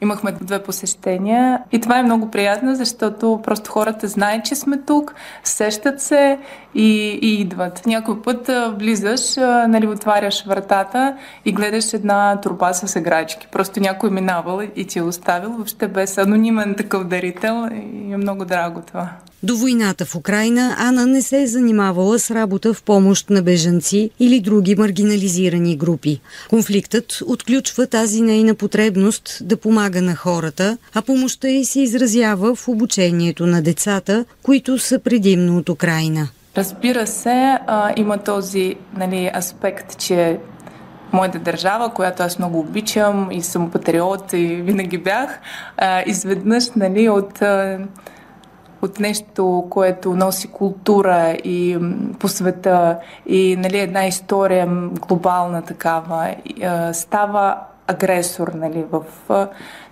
имахме 0.00 0.32
две 0.32 0.62
посещения 0.62 1.62
и 1.72 1.80
това 1.80 1.98
е 1.98 2.02
много 2.02 2.30
приятно, 2.30 2.74
защото 2.74 3.40
просто 3.44 3.70
хората 3.70 4.08
знаят, 4.08 4.44
че 4.44 4.54
сме 4.54 4.78
тук, 4.78 5.14
сещат 5.44 6.00
се 6.00 6.38
и, 6.74 7.18
и 7.22 7.40
идват. 7.40 7.86
Някой 7.86 8.22
път 8.22 8.50
влизаш, 8.78 9.36
нали, 9.68 9.86
отваряш 9.86 10.44
вратата 10.46 11.16
и 11.44 11.52
гледаш 11.52 11.92
една 11.92 12.40
труба 12.40 12.72
с 12.72 12.98
играчки. 12.98 13.48
Просто 13.52 13.80
някой 13.80 14.10
минавал 14.10 14.60
и 14.76 14.86
ти 14.86 14.98
е 14.98 15.02
оставил, 15.02 15.50
въобще 15.50 15.88
без 15.88 16.18
анонимен 16.18 16.74
такъв 16.74 17.04
дарител 17.04 17.68
и 17.72 18.12
е 18.12 18.16
много 18.16 18.37
драго 18.44 18.82
това. 18.86 19.10
До 19.42 19.56
войната 19.56 20.04
в 20.04 20.14
Украина 20.14 20.76
Ана 20.78 21.06
не 21.06 21.22
се 21.22 21.42
е 21.42 21.46
занимавала 21.46 22.18
с 22.18 22.30
работа 22.30 22.74
в 22.74 22.82
помощ 22.82 23.30
на 23.30 23.42
бежанци 23.42 24.10
или 24.20 24.40
други 24.40 24.74
маргинализирани 24.74 25.76
групи. 25.76 26.20
Конфликтът 26.50 27.18
отключва 27.26 27.86
тази 27.86 28.22
нейна 28.22 28.54
потребност 28.54 29.38
да 29.42 29.56
помага 29.56 30.02
на 30.02 30.16
хората, 30.16 30.78
а 30.94 31.02
помощта 31.02 31.48
й 31.48 31.64
се 31.64 31.80
изразява 31.80 32.54
в 32.54 32.68
обучението 32.68 33.46
на 33.46 33.62
децата, 33.62 34.24
които 34.42 34.78
са 34.78 34.98
предимно 34.98 35.56
от 35.56 35.68
Украина. 35.68 36.28
Разбира 36.56 37.06
се, 37.06 37.58
а, 37.66 37.92
има 37.96 38.18
този 38.18 38.74
нали, 38.96 39.30
аспект, 39.36 39.98
че 39.98 40.38
моята 41.12 41.38
държава, 41.38 41.94
която 41.94 42.22
аз 42.22 42.38
много 42.38 42.58
обичам 42.58 43.28
и 43.32 43.42
съм 43.42 43.70
патриот 43.70 44.32
и 44.32 44.46
винаги 44.46 44.98
бях, 44.98 45.40
а, 45.76 46.02
изведнъж 46.06 46.70
нали, 46.76 47.08
от, 47.08 47.42
а, 47.42 47.78
от 48.82 49.00
нещо, 49.00 49.66
което 49.70 50.14
носи 50.14 50.48
култура 50.48 51.36
и 51.44 51.78
по 52.18 52.28
света 52.28 52.98
и 53.26 53.56
нали, 53.58 53.78
една 53.78 54.06
история 54.06 54.66
глобална 55.08 55.62
такава, 55.62 56.34
става 56.92 57.56
агресор 57.86 58.48
нали, 58.54 58.84
в 58.90 59.02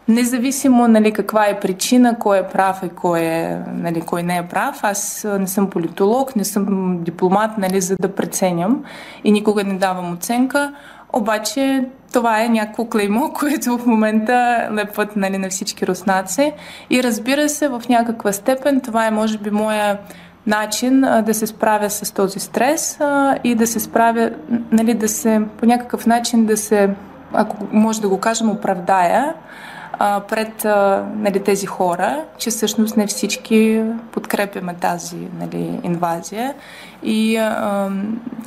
Независимо 0.08 0.88
нали, 0.88 1.12
каква 1.12 1.46
е 1.46 1.60
причина, 1.60 2.18
кой 2.18 2.38
е 2.38 2.48
прав 2.48 2.82
и 2.82 2.88
кой, 2.88 3.20
е, 3.20 3.62
нали, 3.72 4.00
кой 4.00 4.22
не 4.22 4.36
е 4.36 4.48
прав, 4.48 4.80
аз 4.82 5.26
не 5.40 5.46
съм 5.46 5.70
политолог, 5.70 6.36
не 6.36 6.44
съм 6.44 6.98
дипломат, 7.04 7.58
нали, 7.58 7.80
за 7.80 7.96
да 8.00 8.14
преценям 8.14 8.84
и 9.24 9.32
никога 9.32 9.64
не 9.64 9.74
давам 9.74 10.12
оценка. 10.12 10.74
Обаче 11.12 11.84
това 12.12 12.42
е 12.42 12.48
някакво 12.48 12.84
клеймо, 12.84 13.32
което 13.40 13.78
в 13.78 13.86
момента 13.86 14.68
лепват 14.72 15.16
нали, 15.16 15.38
на 15.38 15.48
всички 15.48 15.86
руснаци. 15.86 16.52
И 16.90 17.02
разбира 17.02 17.48
се, 17.48 17.68
в 17.68 17.82
някаква 17.88 18.32
степен 18.32 18.80
това 18.80 19.06
е, 19.06 19.10
може 19.10 19.38
би, 19.38 19.50
моя 19.50 19.98
начин 20.46 21.04
а, 21.04 21.22
да 21.22 21.34
се 21.34 21.46
справя 21.46 21.90
с 21.90 22.12
този 22.12 22.40
стрес 22.40 23.00
а, 23.00 23.38
и 23.44 23.54
да 23.54 23.66
се 23.66 23.80
справя, 23.80 24.30
нали, 24.72 24.94
да 24.94 25.08
се 25.08 25.40
по 25.58 25.66
някакъв 25.66 26.06
начин 26.06 26.46
да 26.46 26.56
се, 26.56 26.90
ако 27.32 27.56
може 27.72 28.00
да 28.00 28.08
го 28.08 28.20
кажем, 28.20 28.50
оправдая 28.50 29.34
а, 29.98 30.20
пред 30.20 30.64
а, 30.64 31.04
нали, 31.16 31.40
тези 31.40 31.66
хора, 31.66 32.24
че 32.38 32.50
всъщност 32.50 32.96
не 32.96 33.06
всички 33.06 33.82
подкрепяме 34.12 34.74
тази 34.74 35.28
нали, 35.40 35.80
инвазия 35.82 36.54
и 37.02 37.36
а, 37.36 37.90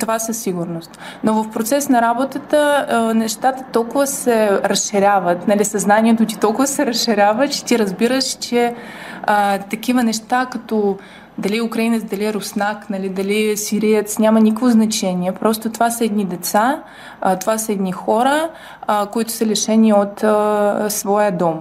това 0.00 0.18
със 0.18 0.38
сигурност. 0.38 0.98
Но 1.24 1.42
в 1.42 1.50
процес 1.50 1.88
на 1.88 2.02
работата 2.02 2.86
а, 2.88 3.14
нещата 3.14 3.64
толкова 3.72 4.06
се 4.06 4.50
разширяват, 4.50 5.48
нали, 5.48 5.64
съзнанието 5.64 6.26
ти 6.26 6.38
толкова 6.38 6.66
се 6.66 6.86
разширява, 6.86 7.48
че 7.48 7.64
ти 7.64 7.78
разбираш, 7.78 8.24
че 8.24 8.74
а, 9.22 9.58
такива 9.58 10.02
неща 10.02 10.46
като 10.50 10.98
дали 11.40 11.56
е 11.56 11.62
украинец, 11.62 12.04
дали 12.04 12.24
е 12.24 12.32
руснак, 12.32 12.90
нали, 12.90 13.08
дали 13.08 13.50
е 13.50 13.56
сириец, 13.56 14.18
няма 14.18 14.40
никакво 14.40 14.68
значение. 14.68 15.32
Просто 15.32 15.70
това 15.70 15.90
са 15.90 16.04
едни 16.04 16.24
деца, 16.24 16.82
това 17.40 17.58
са 17.58 17.72
едни 17.72 17.92
хора, 17.92 18.50
които 19.12 19.32
са 19.32 19.46
лишени 19.46 19.92
от 19.92 20.24
своя 20.92 21.32
дом. 21.32 21.60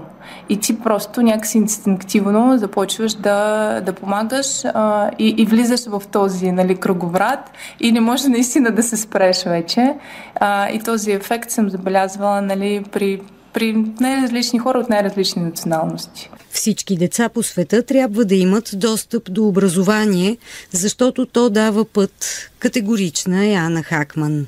И 0.50 0.60
ти 0.60 0.80
просто 0.80 1.22
някакси 1.22 1.58
инстинктивно 1.58 2.58
започваш 2.58 3.14
да, 3.14 3.82
да 3.82 3.94
помагаш 3.94 4.66
а, 4.66 5.10
и, 5.20 5.28
и 5.38 5.46
влизаш 5.46 5.86
в 5.86 6.04
този 6.12 6.52
нали, 6.52 6.76
кръговрат 6.76 7.52
и 7.80 7.92
не 7.92 8.00
може 8.00 8.30
наистина 8.30 8.72
да 8.72 8.84
се 8.84 8.98
спреш 8.98 9.44
вече. 9.44 9.96
А, 10.36 10.70
и 10.70 10.80
този 10.80 11.12
ефект 11.12 11.52
съм 11.52 11.70
забелязвала 11.70 12.42
нали, 12.42 12.84
при 12.92 13.22
при 13.54 13.86
най-различни 14.00 14.60
хора 14.60 14.80
от 14.80 14.90
най-различни 14.90 15.42
националности. 15.42 16.30
Всички 16.52 16.98
деца 16.98 17.30
по 17.30 17.44
света 17.44 17.84
трябва 17.84 18.26
да 18.26 18.36
имат 18.36 18.70
достъп 18.74 19.34
до 19.34 19.48
образование, 19.48 20.38
защото 20.72 21.26
то 21.26 21.50
дава 21.50 21.86
път. 21.86 22.50
Категорична 22.60 23.46
е 23.46 23.54
Ана 23.54 23.84
Хакман 23.84 24.46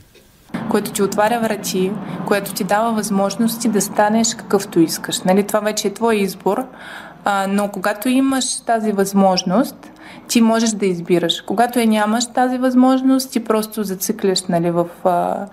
което 0.70 0.92
ти 0.92 1.04
отваря 1.04 1.40
врати, 1.40 1.92
което 2.28 2.54
ти 2.54 2.64
дава 2.64 2.92
възможности 2.92 3.70
да 3.70 3.82
станеш 3.82 4.36
какъвто 4.36 4.80
искаш. 4.80 5.22
Нали, 5.22 5.44
това 5.44 5.60
вече 5.60 5.88
е 5.88 5.94
твой 5.94 6.16
избор, 6.16 6.66
а, 7.26 7.48
но 7.50 7.68
когато 7.68 8.10
имаш 8.10 8.62
тази 8.62 8.92
възможност, 8.92 9.92
ти 10.28 10.42
можеш 10.42 10.70
да 10.70 10.86
избираш. 10.86 11.42
Когато 11.42 11.80
я 11.80 11.88
нямаш 11.88 12.28
тази 12.28 12.58
възможност, 12.58 13.32
ти 13.32 13.44
просто 13.44 13.84
зацикляш 13.84 14.44
нали, 14.44 14.72
в 14.72 14.88
а, 15.04 15.48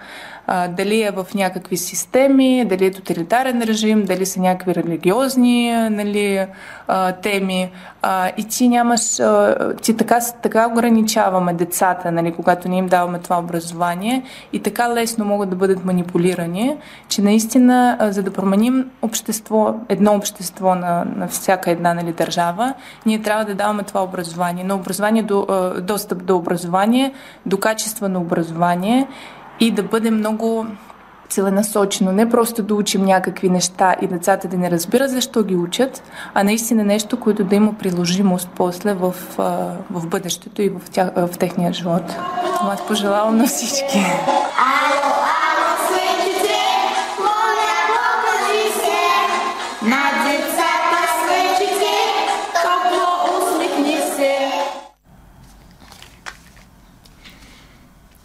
а, 0.51 0.69
дали 0.69 1.03
е 1.03 1.11
в 1.11 1.27
някакви 1.35 1.77
системи, 1.77 2.65
дали 2.65 2.87
е 2.87 2.91
тоталитарен 2.91 3.63
режим, 3.63 4.05
дали 4.05 4.27
са 4.27 4.41
някакви 4.41 4.75
религиозни 4.75 5.73
нали, 5.91 6.47
а, 6.89 7.13
теми. 7.13 7.71
А, 8.03 8.31
и 8.37 8.45
ти 8.45 8.69
нямаш, 8.69 9.21
а, 9.21 9.57
ти 9.83 9.97
така, 9.97 10.19
така 10.43 10.67
ограничаваме 10.67 11.53
децата, 11.53 12.13
нали, 12.13 12.33
когато 12.33 12.69
ние 12.69 12.79
им 12.79 12.87
даваме 12.87 13.19
това 13.19 13.39
образование 13.39 14.23
и 14.53 14.63
така 14.63 14.95
лесно 14.95 15.25
могат 15.25 15.51
да 15.51 15.57
бъдат 15.57 15.85
манипулирани, 15.85 16.77
че 17.09 17.23
наистина, 17.23 17.97
а, 17.99 18.13
за 18.13 18.23
да 18.23 18.33
променим 18.33 18.91
общество, 19.03 19.75
едно 19.89 20.15
общество 20.15 20.75
на, 20.75 21.05
на 21.17 21.29
всяка 21.29 21.71
една 21.71 21.95
нали, 21.95 22.13
държава, 22.13 22.75
ние 23.07 23.23
трябва 23.23 23.45
да 23.45 23.55
даваме 23.55 23.83
това 23.83 24.03
образование. 24.03 24.65
Но 24.65 24.75
образование 24.75 25.23
до, 25.23 25.47
а, 25.49 25.81
достъп 25.81 26.25
до 26.25 26.37
образование, 26.37 27.13
до 27.47 27.59
качествено 27.59 28.21
образование 28.21 29.07
и 29.61 29.71
да 29.71 29.83
бъде 29.83 30.11
много 30.11 30.66
целенасочено. 31.29 32.12
Не 32.12 32.31
просто 32.31 32.62
да 32.62 32.75
учим 32.75 33.05
някакви 33.05 33.51
неща 33.51 33.97
и 34.03 34.07
децата 34.07 34.49
да 34.49 34.57
не 34.57 34.71
разбират 34.71 35.11
защо 35.11 35.42
ги 35.42 35.57
учат, 35.57 36.03
а 36.35 36.44
наистина 36.44 36.85
нещо, 36.85 37.21
което 37.21 37.44
да 37.44 37.57
има 37.57 37.73
приложимост 37.73 38.49
после 38.57 38.94
в, 38.94 39.14
в 39.90 40.07
бъдещето 40.07 40.62
и 40.62 40.68
в, 40.68 40.90
тях, 40.90 41.11
в 41.16 41.38
техния 41.38 41.73
живот. 41.73 42.03
Това 42.59 42.77
пожелавам 42.88 43.37
на 43.37 43.47
всички. 43.47 43.99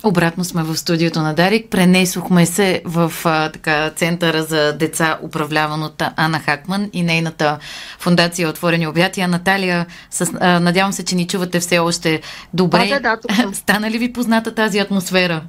Обратно 0.06 0.44
сме 0.44 0.64
в 0.64 0.78
студиото 0.78 1.22
на 1.22 1.34
Дарик. 1.34 1.70
Пренесохме 1.70 2.46
се 2.46 2.82
в 2.86 3.14
а, 3.26 3.50
така, 3.50 3.90
центъра 3.90 4.44
за 4.44 4.74
деца, 4.74 5.18
управляван 5.22 5.84
от 5.84 6.04
Ана 6.16 6.40
Хакман 6.40 6.90
и 6.94 7.04
нейната 7.04 7.60
фундация 8.00 8.50
Отворени 8.50 8.88
обятия. 8.88 9.28
Наталия, 9.28 9.86
с, 10.12 10.32
а, 10.40 10.60
надявам 10.60 10.94
се, 10.94 11.06
че 11.06 11.16
ни 11.16 11.28
чувате 11.28 11.60
все 11.60 11.80
още 11.80 12.22
добре. 12.54 12.88
Да, 12.88 13.00
да, 13.00 13.18
да, 13.46 13.54
Стана 13.54 13.92
ли 13.92 13.98
ви 13.98 14.14
позната 14.14 14.56
тази 14.56 14.80
атмосфера? 14.80 15.42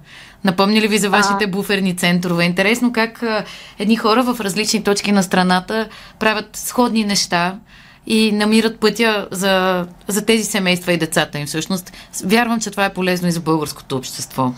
Напомня 0.45 0.81
ли 0.81 0.89
ви 0.89 0.99
за 0.99 1.11
вашите 1.11 1.45
а... 1.45 1.49
буферни 1.49 1.97
центрове? 1.97 2.45
Интересно 2.45 2.93
как 2.93 3.23
а, 3.23 3.45
едни 3.79 3.97
хора 3.97 4.23
в 4.23 4.41
различни 4.41 4.85
точки 4.85 5.13
на 5.13 5.23
страната 5.23 5.89
правят 6.19 6.57
сходни 6.57 7.05
неща 7.05 7.59
и 8.07 8.33
намират 8.33 8.81
пътя 8.81 9.29
за, 9.31 9.87
за 10.09 10.27
тези 10.27 10.45
семейства 10.45 10.93
и 10.93 10.97
децата 10.97 11.39
им 11.39 11.47
всъщност. 11.47 11.93
Вярвам, 12.25 12.61
че 12.61 12.71
това 12.71 12.85
е 12.85 12.95
полезно 12.95 13.29
и 13.29 13.33
за 13.33 13.41
българското 13.41 13.97
общество. 13.97 14.53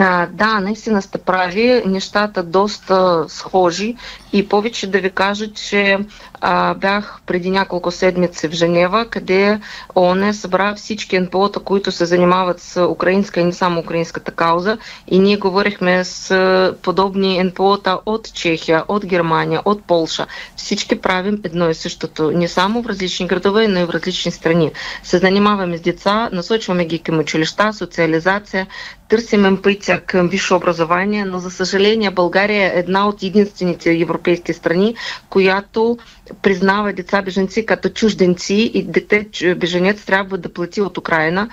А, 0.00 0.26
да, 0.26 0.60
наистина 0.60 1.02
сте 1.02 1.18
прави. 1.18 1.82
Нещата 1.86 2.42
доста 2.42 3.24
схожи 3.28 3.96
и 4.32 4.48
повече 4.48 4.86
да 4.86 5.00
ви 5.00 5.10
кажа, 5.10 5.52
че 5.52 5.98
а, 6.40 6.74
бях 6.74 7.20
преди 7.26 7.50
няколко 7.50 7.90
седмици 7.90 8.48
в 8.48 8.52
Женева, 8.52 9.06
къде 9.06 9.60
ООН 9.94 10.34
събра 10.34 10.74
всички 10.74 11.18
НПО-та, 11.18 11.60
които 11.60 11.92
се 11.92 12.04
занимават 12.06 12.60
с 12.60 12.86
украинска 12.86 13.40
и 13.40 13.44
не 13.44 13.52
само 13.52 13.80
украинската 13.80 14.30
кауза 14.30 14.78
и 15.08 15.18
ние 15.18 15.36
говорихме 15.36 16.04
с 16.04 16.34
подобни 16.82 17.44
НПО-та 17.44 17.98
от 18.06 18.34
Чехия, 18.34 18.84
от 18.88 19.06
Германия, 19.06 19.62
от 19.64 19.84
Полша. 19.84 20.26
Всички 20.56 21.00
правим 21.00 21.40
едно 21.44 21.70
и 21.70 21.74
същото. 21.74 22.30
Не 22.30 22.48
само 22.48 22.82
в 22.82 22.86
различни 22.86 23.26
градове, 23.26 23.68
но 23.68 23.80
и 23.80 23.84
в 23.84 23.90
различни 23.90 24.32
страни. 24.32 24.70
Се 25.02 25.18
занимаваме 25.18 25.78
с 25.78 25.80
деца, 25.80 26.28
насочваме 26.32 26.84
ги 26.84 26.98
към 26.98 27.18
училища, 27.18 27.72
социализация, 27.72 28.66
търсим 29.08 29.44
им 29.44 29.62
пътя 29.62 30.00
към 30.00 30.28
висше 30.28 30.54
образование, 30.54 31.24
но 31.24 31.38
за 31.38 31.50
съжаление 31.50 32.10
България 32.10 32.64
е 32.66 32.78
една 32.78 33.08
от 33.08 33.22
единствените 33.22 33.92
европейски 33.92 34.52
страни, 34.52 34.94
която 35.30 35.98
признава 36.34 36.92
деца 36.92 37.22
беженци 37.22 37.66
като 37.66 37.88
чужденци 37.88 38.70
и 38.74 38.82
дете 38.82 39.26
беженец 39.54 40.04
трябва 40.04 40.38
да 40.38 40.48
плати 40.48 40.80
от 40.80 40.98
Украина 40.98 41.48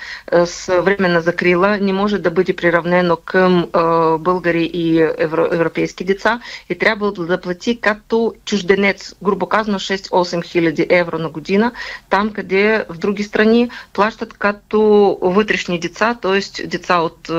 с 0.46 0.82
време 0.82 1.08
на 1.08 1.22
закрила, 1.22 1.78
не 1.78 1.94
може 1.94 2.18
да 2.18 2.32
бъде 2.32 2.56
приравнено 2.56 3.16
към 3.18 3.68
българи 4.20 4.72
и 4.74 5.00
европейски 5.52 6.04
деца 6.04 6.40
и 6.70 6.78
трябва 6.78 7.12
да 7.12 7.42
плати 7.42 7.80
като 7.82 8.34
чужденец, 8.46 9.16
грубо 9.24 9.46
казано 9.46 9.80
6-8 9.80 10.44
хиляди 10.44 10.88
евро 10.90 11.18
на 11.18 11.30
година, 11.30 11.72
там 12.10 12.30
къде 12.30 12.86
в 12.90 12.98
други 12.98 13.24
страни 13.24 13.70
плащат 13.94 14.34
като 14.34 14.82
вътрешни 15.22 15.80
деца, 15.80 16.18
т.е. 16.22 16.68
деца 16.68 16.98
от 16.98 17.30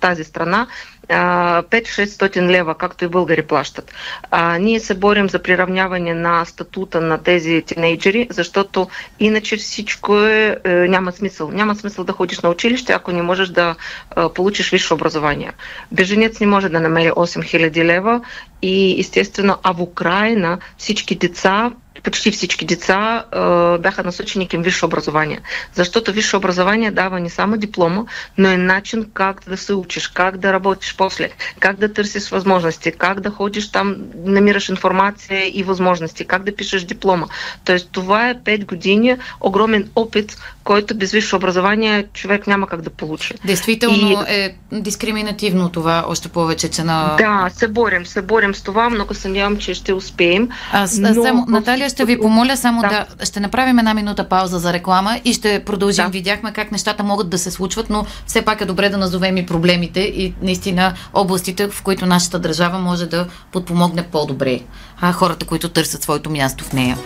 тази 0.00 0.24
страна, 0.24 0.66
5-600 1.08 2.50
лева, 2.50 2.74
както 2.74 3.04
и 3.04 3.08
българи 3.08 3.42
плащат. 3.42 3.92
А, 4.30 4.58
ние 4.58 4.80
се 4.80 4.94
борим 4.94 5.28
за 5.28 5.38
приравняване 5.38 6.14
на 6.14 6.44
статута 6.44 7.00
на 7.00 7.18
тези 7.18 7.62
тинейджери, 7.66 8.28
защото 8.30 8.88
иначе 9.20 9.56
всичко 9.56 10.18
е, 10.18 10.56
е, 10.64 10.70
няма 10.70 11.12
смисъл. 11.12 11.50
Няма 11.50 11.74
смисъл 11.74 12.04
да 12.04 12.12
ходиш 12.12 12.40
на 12.40 12.50
училище, 12.50 12.92
ако 12.92 13.12
не 13.12 13.22
можеш 13.22 13.48
да 13.48 13.74
е, 14.16 14.20
получиш 14.34 14.70
висше 14.70 14.94
образование. 14.94 15.52
Беженец 15.92 16.40
не 16.40 16.46
може 16.46 16.68
да 16.68 16.80
намери 16.80 17.10
8000 17.10 17.84
лева 17.84 18.20
и 18.62 19.00
естествено, 19.00 19.56
а 19.62 19.72
в 19.72 19.80
Украина 19.80 20.58
всички 20.78 21.14
деца 21.14 21.70
почти 22.02 22.30
всички 22.30 22.64
деца 22.64 23.24
а, 23.32 23.78
бяха 23.78 24.04
насочени 24.04 24.48
към 24.48 24.62
висше 24.62 24.84
образование. 24.84 25.40
Защото 25.74 26.12
висше 26.12 26.36
образование 26.36 26.90
дава 26.90 27.20
не 27.20 27.30
само 27.30 27.56
диплома, 27.56 28.04
но 28.38 28.50
и 28.50 28.56
начин 28.56 29.10
как 29.14 29.42
да 29.48 29.56
се 29.56 29.74
учиш, 29.74 30.08
как 30.08 30.36
да 30.36 30.52
работиш 30.52 30.96
после, 30.98 31.30
как 31.60 31.76
да 31.76 31.92
търсиш 31.92 32.28
възможности, 32.28 32.92
как 32.92 33.20
да 33.20 33.30
ходиш 33.30 33.72
там, 33.72 33.96
намираш 34.24 34.68
информация 34.68 35.58
и 35.58 35.62
възможности, 35.62 36.24
как 36.24 36.42
да 36.44 36.56
пишеш 36.56 36.82
диплома. 36.82 37.26
Тоест 37.64 37.88
това 37.92 38.28
е 38.28 38.34
5 38.34 38.66
години 38.66 39.16
огромен 39.40 39.90
опит, 39.96 40.36
който 40.64 40.94
без 40.94 41.12
висше 41.12 41.36
образование 41.36 42.06
човек 42.12 42.46
няма 42.46 42.66
как 42.66 42.80
да 42.82 42.90
получи. 42.90 43.34
Действително 43.44 44.10
и... 44.10 44.34
е 44.34 44.54
дискриминативно 44.72 45.68
това, 45.68 46.04
още 46.08 46.28
повече, 46.28 46.68
че 46.68 46.84
на... 46.84 47.16
Да, 47.18 47.50
се 47.52 47.68
борим, 47.68 48.06
се 48.06 48.22
борим 48.22 48.54
с 48.54 48.62
това, 48.62 48.90
много 48.90 49.14
се 49.14 49.28
надявам, 49.28 49.56
че 49.56 49.74
ще 49.74 49.92
успеем. 49.92 50.48
Аз, 50.72 50.98
но... 50.98 51.22
само, 51.22 51.46
Наталия, 51.48 51.88
ще 51.88 52.04
ви 52.04 52.20
помоля 52.20 52.56
само 52.56 52.80
да. 52.80 53.06
да... 53.18 53.26
Ще 53.26 53.40
направим 53.40 53.78
една 53.78 53.94
минута 53.94 54.28
пауза 54.28 54.58
за 54.58 54.72
реклама 54.72 55.20
и 55.24 55.32
ще 55.32 55.64
продължим. 55.64 56.04
Да. 56.04 56.10
Видяхме 56.10 56.52
как 56.52 56.72
нещата 56.72 57.02
могат 57.02 57.30
да 57.30 57.38
се 57.38 57.50
случват, 57.50 57.90
но 57.90 58.06
все 58.26 58.42
пак 58.42 58.60
е 58.60 58.64
добре 58.64 58.88
да 58.88 58.98
назовем 58.98 59.36
и 59.36 59.46
проблемите 59.46 60.00
и 60.00 60.34
наистина 60.42 60.87
областите, 61.14 61.68
в 61.70 61.82
които 61.82 62.06
нашата 62.06 62.38
държава 62.38 62.78
може 62.78 63.06
да 63.06 63.26
подпомогне 63.52 64.02
по-добре 64.02 64.60
а, 65.00 65.12
хората, 65.12 65.46
които 65.46 65.68
търсят 65.68 66.02
своето 66.02 66.30
място 66.30 66.64
в 66.64 66.72
нея. 66.72 66.98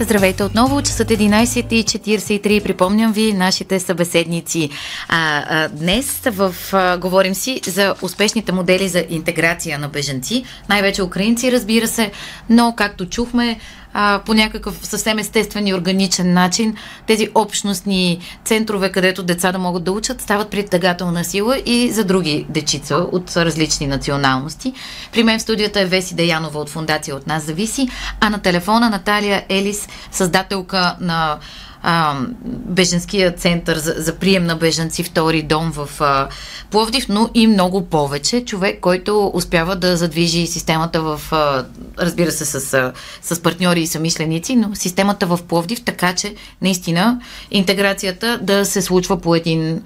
Здравейте 0.00 0.44
отново, 0.44 0.82
часът 0.82 1.08
11.43. 1.08 2.62
Припомням 2.62 3.12
ви 3.12 3.32
нашите 3.32 3.80
събеседници. 3.80 4.70
А, 5.08 5.44
а, 5.48 5.68
днес 5.68 6.20
в, 6.26 6.54
а, 6.72 6.98
говорим 6.98 7.34
си 7.34 7.60
за 7.66 7.94
успешните 8.02 8.52
модели 8.52 8.88
за 8.88 9.04
интеграция 9.08 9.78
на 9.78 9.88
беженци, 9.88 10.44
най-вече 10.68 11.02
украинци, 11.02 11.52
разбира 11.52 11.86
се, 11.86 12.12
но 12.50 12.74
както 12.76 13.06
чухме, 13.06 13.58
а, 13.92 14.20
по 14.26 14.34
някакъв 14.34 14.78
съвсем 14.82 15.18
естествен 15.18 15.66
и 15.66 15.74
органичен 15.74 16.32
начин 16.32 16.76
тези 17.06 17.28
общностни 17.34 18.20
центрове, 18.44 18.92
където 18.92 19.22
деца 19.22 19.52
да 19.52 19.58
могат 19.58 19.84
да 19.84 19.92
учат, 19.92 20.20
стават 20.20 20.50
притегателна 20.50 21.24
сила 21.24 21.58
и 21.66 21.90
за 21.90 22.04
други 22.04 22.46
дечица 22.48 22.96
от 22.96 23.36
различни 23.36 23.86
националности. 23.86 24.72
При 25.12 25.22
мен 25.22 25.38
в 25.38 25.42
студията 25.42 25.80
е 25.80 25.86
Веси 25.86 26.14
Деянова 26.14 26.60
от 26.60 26.68
фундация 26.68 27.16
От 27.16 27.26
нас 27.26 27.44
зависи, 27.44 27.88
а 28.20 28.30
на 28.30 28.38
телефона 28.38 28.90
Наталия 28.90 29.44
Елис, 29.48 29.88
създателка 30.12 30.96
на 31.00 31.38
а, 31.82 32.16
беженския 32.44 33.34
център 33.34 33.76
за, 33.76 33.94
за 33.96 34.14
прием 34.14 34.44
на 34.44 34.56
беженци, 34.56 35.02
втори 35.02 35.42
дом 35.42 35.72
в 35.72 35.88
а, 36.00 36.28
Пловдив, 36.70 37.08
но 37.08 37.30
и 37.34 37.46
много 37.46 37.86
повече. 37.86 38.44
Човек, 38.44 38.80
който 38.80 39.30
успява 39.34 39.76
да 39.76 39.96
задвижи 39.96 40.46
системата 40.46 41.00
в, 41.02 41.20
а, 41.32 41.64
разбира 41.98 42.32
се, 42.32 42.44
с, 42.44 42.74
а, 42.74 42.92
с 43.22 43.42
партньори 43.42 43.80
и 43.80 43.86
самишленици, 43.86 44.56
но 44.56 44.74
системата 44.74 45.26
в 45.26 45.38
Пловдив, 45.48 45.84
така 45.84 46.14
че 46.14 46.34
наистина 46.62 47.20
интеграцията 47.50 48.38
да 48.42 48.64
се 48.64 48.82
случва 48.82 49.20
по 49.20 49.34
един 49.34 49.82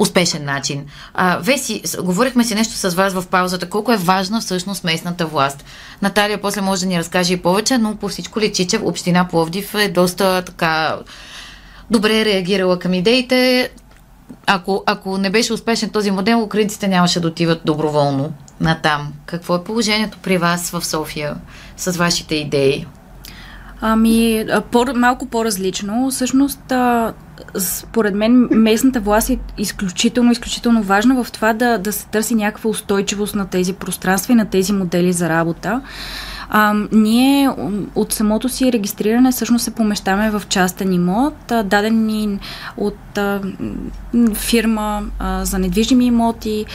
успешен 0.00 0.44
начин. 0.44 0.86
А, 1.14 1.38
Веси, 1.38 1.82
говорихме 2.02 2.44
си 2.44 2.54
нещо 2.54 2.74
с 2.74 2.94
вас 2.94 3.14
в 3.14 3.24
паузата. 3.26 3.68
Колко 3.68 3.92
е 3.92 3.96
важна 3.96 4.40
всъщност 4.40 4.84
местната 4.84 5.26
власт? 5.26 5.64
Наталия 6.02 6.40
после 6.40 6.60
може 6.60 6.80
да 6.80 6.86
ни 6.86 6.98
разкаже 6.98 7.32
и 7.32 7.42
повече, 7.42 7.78
но 7.78 7.96
по 7.96 8.08
всичко 8.08 8.40
личи, 8.40 8.66
че 8.66 8.78
община 8.78 9.28
Пловдив 9.28 9.74
е 9.74 9.88
доста 9.88 10.42
така 10.42 10.98
добре 11.90 12.24
реагирала 12.24 12.78
към 12.78 12.94
идеите. 12.94 13.70
Ако, 14.46 14.82
ако 14.86 15.18
не 15.18 15.30
беше 15.30 15.52
успешен 15.52 15.90
този 15.90 16.10
модел, 16.10 16.42
украинците 16.42 16.88
нямаше 16.88 17.20
да 17.20 17.28
отиват 17.28 17.60
доброволно 17.64 18.32
на 18.60 18.80
там. 18.82 19.12
Какво 19.26 19.54
е 19.54 19.64
положението 19.64 20.18
при 20.22 20.38
вас 20.38 20.70
в 20.70 20.86
София 20.86 21.36
с 21.76 21.96
вашите 21.96 22.34
идеи? 22.34 22.86
Ами, 23.80 24.46
по, 24.70 24.84
малко 24.94 25.26
по-различно. 25.26 26.10
Всъщност, 26.10 26.72
според 27.58 28.14
мен, 28.14 28.48
местната 28.50 29.00
власт 29.00 29.30
е 29.30 29.38
изключително, 29.58 30.32
изключително 30.32 30.82
важна 30.82 31.24
в 31.24 31.32
това 31.32 31.52
да, 31.52 31.78
да 31.78 31.92
се 31.92 32.06
търси 32.06 32.34
някаква 32.34 32.70
устойчивост 32.70 33.34
на 33.34 33.46
тези 33.46 33.72
пространства 33.72 34.32
и 34.32 34.36
на 34.36 34.46
тези 34.46 34.72
модели 34.72 35.12
за 35.12 35.28
работа. 35.28 35.82
А, 36.52 36.74
ние 36.92 37.50
от 37.94 38.12
самото 38.12 38.48
си 38.48 38.72
регистриране 38.72 39.32
всъщност 39.32 39.64
се 39.64 39.70
помещаваме 39.70 40.30
в 40.30 40.42
частен 40.48 40.92
имот, 40.92 41.34
даден 41.64 42.06
ни 42.06 42.38
от 42.76 43.18
а, 43.18 43.40
фирма 44.34 45.02
а, 45.18 45.44
за 45.44 45.58
недвижими 45.58 46.06
имоти 46.06 46.66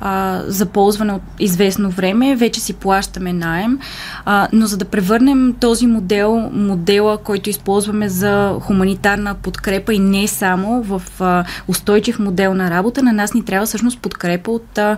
а, 0.00 0.42
за 0.46 0.66
ползване 0.66 1.12
от 1.12 1.22
известно 1.38 1.90
време. 1.90 2.36
Вече 2.36 2.60
си 2.60 2.72
плащаме 2.72 3.32
найем, 3.32 3.78
а, 4.24 4.48
но 4.52 4.66
за 4.66 4.76
да 4.76 4.84
превърнем 4.84 5.54
този 5.60 5.86
модел, 5.86 6.50
модела, 6.52 7.18
който 7.18 7.50
използваме 7.50 8.08
за 8.08 8.56
хуманитарна 8.60 9.34
подкрепа 9.34 9.94
и 9.94 9.98
не 9.98 10.28
само 10.28 10.82
в 10.82 11.02
а, 11.20 11.44
устойчив 11.68 12.18
модел 12.18 12.54
на 12.54 12.70
работа, 12.70 13.02
на 13.02 13.12
нас 13.12 13.34
ни 13.34 13.44
трябва 13.44 13.66
всъщност 13.66 13.98
подкрепа 13.98 14.50
от 14.50 14.78
а, 14.78 14.96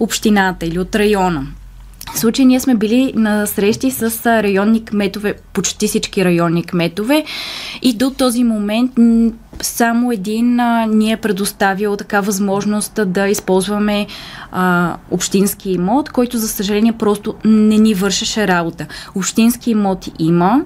общината 0.00 0.66
или 0.66 0.78
от 0.78 0.94
района. 0.94 1.46
Случай 2.14 2.44
ние 2.44 2.60
сме 2.60 2.74
били 2.74 3.12
на 3.16 3.46
срещи 3.46 3.90
с 3.90 4.26
районни 4.42 4.84
кметове, 4.84 5.34
почти 5.52 5.86
всички 5.86 6.24
районни 6.24 6.64
кметове 6.64 7.24
и 7.82 7.92
до 7.92 8.10
този 8.10 8.44
момент 8.44 8.92
само 9.62 10.12
един 10.12 10.60
а, 10.60 10.86
ни 10.86 11.12
е 11.12 11.16
предоставил 11.16 11.96
така 11.96 12.20
възможност 12.20 13.00
да 13.06 13.28
използваме 13.28 14.06
а, 14.52 14.96
общински 15.10 15.70
имот, 15.70 16.10
който 16.10 16.38
за 16.38 16.48
съжаление 16.48 16.92
просто 16.92 17.34
не 17.44 17.78
ни 17.78 17.94
вършеше 17.94 18.48
работа. 18.48 18.86
Общински 19.14 19.70
имот 19.70 20.08
има, 20.18 20.62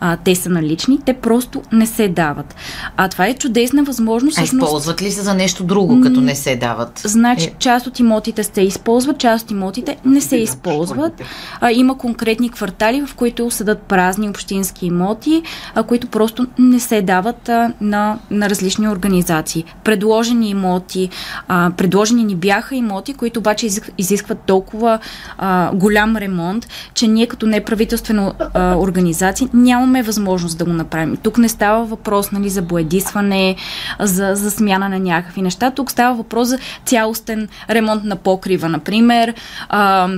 а, 0.00 0.16
те 0.16 0.34
са 0.34 0.48
налични, 0.48 0.98
те 1.04 1.12
просто 1.12 1.62
не 1.72 1.86
се 1.86 2.08
дават. 2.08 2.54
А 2.96 3.08
това 3.08 3.26
е 3.26 3.34
чудесна 3.34 3.84
възможност. 3.84 4.38
А 4.38 4.42
използват 4.42 5.02
ли 5.02 5.12
се 5.12 5.22
за 5.22 5.34
нещо 5.34 5.64
друго, 5.64 6.00
като 6.00 6.20
не 6.20 6.34
се 6.34 6.56
дават? 6.56 7.00
Значи, 7.04 7.44
е... 7.44 7.54
част 7.58 7.86
от 7.86 7.98
имотите 7.98 8.44
се 8.44 8.60
използват, 8.60 9.18
част 9.18 9.44
от 9.44 9.50
имотите 9.50 9.96
не 10.04 10.20
се 10.20 10.36
използват. 10.36 11.22
А, 11.60 11.72
има 11.72 11.98
конкретни 11.98 12.50
квартали, 12.50 13.06
в 13.06 13.14
които 13.14 13.50
седат 13.50 13.82
празни 13.82 14.28
общински 14.28 14.86
имоти, 14.86 15.42
а, 15.74 15.82
които 15.82 16.06
просто 16.06 16.46
не 16.58 16.80
се 16.80 17.02
дават 17.02 17.48
а, 17.48 17.72
на, 17.80 18.18
на 18.30 18.50
различни 18.50 18.88
организации. 18.88 19.64
Предложени 19.84 20.50
имоти, 20.50 21.08
а, 21.48 21.70
предложени 21.76 22.24
ни 22.24 22.36
бяха 22.36 22.76
имоти, 22.76 23.14
които 23.14 23.40
обаче 23.40 23.68
изискват 23.98 24.38
толкова 24.38 24.98
а, 25.38 25.70
голям 25.74 26.16
ремонт, 26.16 26.68
че 26.94 27.08
ние 27.08 27.26
като 27.26 27.46
неправителствена 27.46 28.32
а, 28.54 28.76
организация 28.76 29.48
нямаме 29.54 29.87
имаме 29.88 30.02
възможност 30.02 30.58
да 30.58 30.64
го 30.64 30.72
направим. 30.72 31.16
Тук 31.16 31.38
не 31.38 31.48
става 31.48 31.84
въпрос 31.84 32.32
нали, 32.32 32.48
за 32.48 32.62
боядисване, 32.62 33.56
за, 34.00 34.34
за 34.34 34.50
смяна 34.50 34.88
на 34.88 34.98
някакви 34.98 35.42
неща. 35.42 35.70
Тук 35.70 35.90
става 35.90 36.14
въпрос 36.14 36.48
за 36.48 36.58
цялостен 36.84 37.48
ремонт 37.70 38.04
на 38.04 38.16
покрива, 38.16 38.68
например. 38.68 39.34
А, 39.68 40.08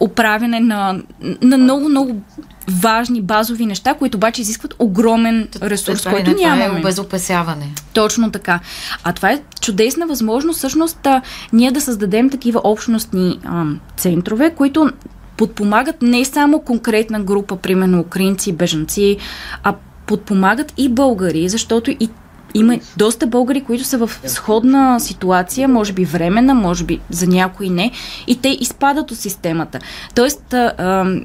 оправяне 0.00 0.60
на, 0.60 1.00
на 1.42 1.58
много, 1.58 1.88
много 1.88 2.22
важни 2.68 3.22
базови 3.22 3.66
неща, 3.66 3.94
които 3.94 4.16
обаче 4.16 4.40
изискват 4.42 4.74
огромен 4.78 5.48
ресурс, 5.62 5.98
това 5.98 6.10
е- 6.10 6.14
който 6.14 6.30
това 6.36 6.48
нямаме. 6.48 6.78
Е 6.78 6.80
обезопасяване. 6.80 7.72
Точно 7.94 8.30
така. 8.30 8.60
А 9.04 9.12
това 9.12 9.30
е 9.30 9.42
чудесна 9.60 10.06
възможност 10.06 10.58
всъщност 10.58 11.06
а, 11.06 11.22
ние 11.52 11.70
да 11.70 11.80
създадем 11.80 12.30
такива 12.30 12.60
общностни 12.64 13.38
а, 13.44 13.64
центрове, 13.96 14.50
които 14.50 14.90
подпомагат 15.36 16.02
не 16.02 16.24
само 16.24 16.60
конкретна 16.60 17.20
група, 17.20 17.56
примерно 17.56 18.00
украинци, 18.00 18.52
бежанци, 18.52 19.16
а 19.62 19.74
подпомагат 20.06 20.72
и 20.76 20.88
българи, 20.88 21.48
защото 21.48 21.90
и 21.90 22.08
има 22.54 22.78
доста 22.96 23.26
българи, 23.26 23.60
които 23.64 23.84
са 23.84 23.98
в 23.98 24.10
сходна 24.26 25.00
ситуация, 25.00 25.68
може 25.68 25.92
би 25.92 26.04
времена, 26.04 26.54
може 26.54 26.84
би 26.84 27.00
за 27.10 27.26
някои 27.26 27.70
не, 27.70 27.90
и 28.26 28.40
те 28.40 28.48
изпадат 28.60 29.10
от 29.10 29.18
системата. 29.18 29.78
Тоест, 30.14 30.54
а, 30.54 31.20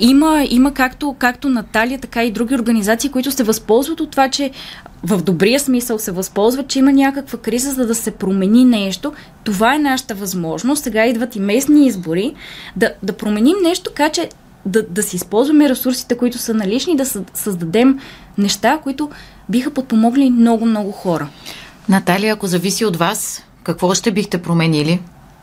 има, 0.00 0.46
има 0.50 0.74
както, 0.74 1.14
както 1.18 1.48
Наталия, 1.48 1.98
така 1.98 2.24
и 2.24 2.30
други 2.30 2.54
организации, 2.54 3.10
които 3.10 3.30
се 3.30 3.42
възползват 3.42 4.00
от 4.00 4.10
това, 4.10 4.28
че 4.28 4.50
в 5.02 5.22
добрия 5.22 5.60
смисъл 5.60 5.98
се 5.98 6.12
възползват, 6.12 6.68
че 6.68 6.78
има 6.78 6.92
някаква 6.92 7.38
криза, 7.38 7.70
за 7.70 7.86
да 7.86 7.94
се 7.94 8.10
промени 8.10 8.64
нещо. 8.64 9.12
Това 9.44 9.74
е 9.74 9.78
нашата 9.78 10.14
възможност. 10.14 10.84
Сега 10.84 11.06
идват 11.06 11.36
и 11.36 11.40
местни 11.40 11.86
избори. 11.86 12.34
Да, 12.76 12.92
да 13.02 13.12
променим 13.12 13.56
нещо, 13.62 13.90
така 13.90 14.08
че 14.08 14.28
да, 14.66 14.82
да 14.82 15.02
си 15.02 15.16
използваме 15.16 15.68
ресурсите, 15.68 16.16
които 16.16 16.38
са 16.38 16.54
налични, 16.54 16.96
да 16.96 17.06
създадем 17.34 17.98
неща, 18.38 18.78
които 18.82 19.10
биха 19.48 19.70
подпомогли 19.70 20.30
много-много 20.30 20.92
хора. 20.92 21.28
Наталия, 21.88 22.34
ако 22.34 22.46
зависи 22.46 22.84
от 22.84 22.96
вас, 22.96 23.44
какво 23.62 23.94
ще 23.94 24.10
бихте 24.10 24.42
променили? 24.42 25.00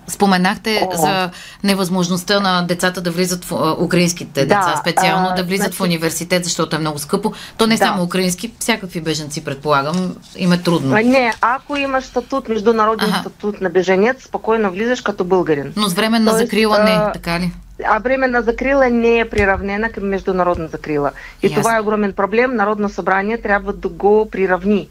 Споменахте 0.08 0.88
О. 0.94 0.98
за 0.98 1.30
невъзможността 1.64 2.40
на 2.40 2.62
децата 2.62 3.02
да 3.02 3.12
влизат 3.12 3.46
в 3.46 3.76
украинските 3.80 4.46
да, 4.46 4.56
деца, 4.56 4.76
специално 4.82 5.28
а, 5.32 5.36
да 5.36 5.44
влизат 5.44 5.66
значи... 5.66 5.78
в 5.78 5.82
университет, 5.82 6.44
защото 6.44 6.76
е 6.76 6.80
много 6.80 7.00
скъпо. 7.00 7.34
То 7.58 7.68
не 7.68 7.76
да. 7.76 7.78
само 7.78 8.04
украински, 8.04 8.54
всякакви 8.60 9.02
беженци, 9.02 9.44
предполагам, 9.44 10.16
им 10.36 10.52
е 10.52 10.58
трудно. 10.58 10.96
А, 10.96 11.02
не, 11.04 11.34
ако 11.42 11.78
имаш 11.78 12.04
статут, 12.04 12.50
международен 12.50 13.10
ага. 13.10 13.20
статут 13.20 13.62
на 13.62 13.70
беженец, 13.70 14.24
спокойно 14.24 14.72
влизаш 14.72 15.02
като 15.02 15.24
българин. 15.24 15.74
Но 15.76 15.88
с 15.90 15.94
временна 15.94 16.32
Тоест, 16.32 16.46
закрила 16.46 16.84
не, 16.84 17.12
така 17.14 17.40
ли? 17.40 17.52
А 17.86 18.00
временна 18.00 18.42
закрила 18.42 18.90
не 18.90 19.20
е 19.20 19.30
приравнена 19.30 19.90
към 19.90 20.08
международна 20.10 20.68
закрила. 20.68 21.12
И 21.44 21.48
Ясно. 21.48 21.62
това 21.62 21.78
е 21.78 21.82
огромен 21.82 22.14
проблем. 22.14 22.56
Народно 22.56 22.90
събрание 22.90 23.42
трябва 23.42 23.74
да 23.74 23.90
го 23.90 24.30
приравни. 24.32 24.90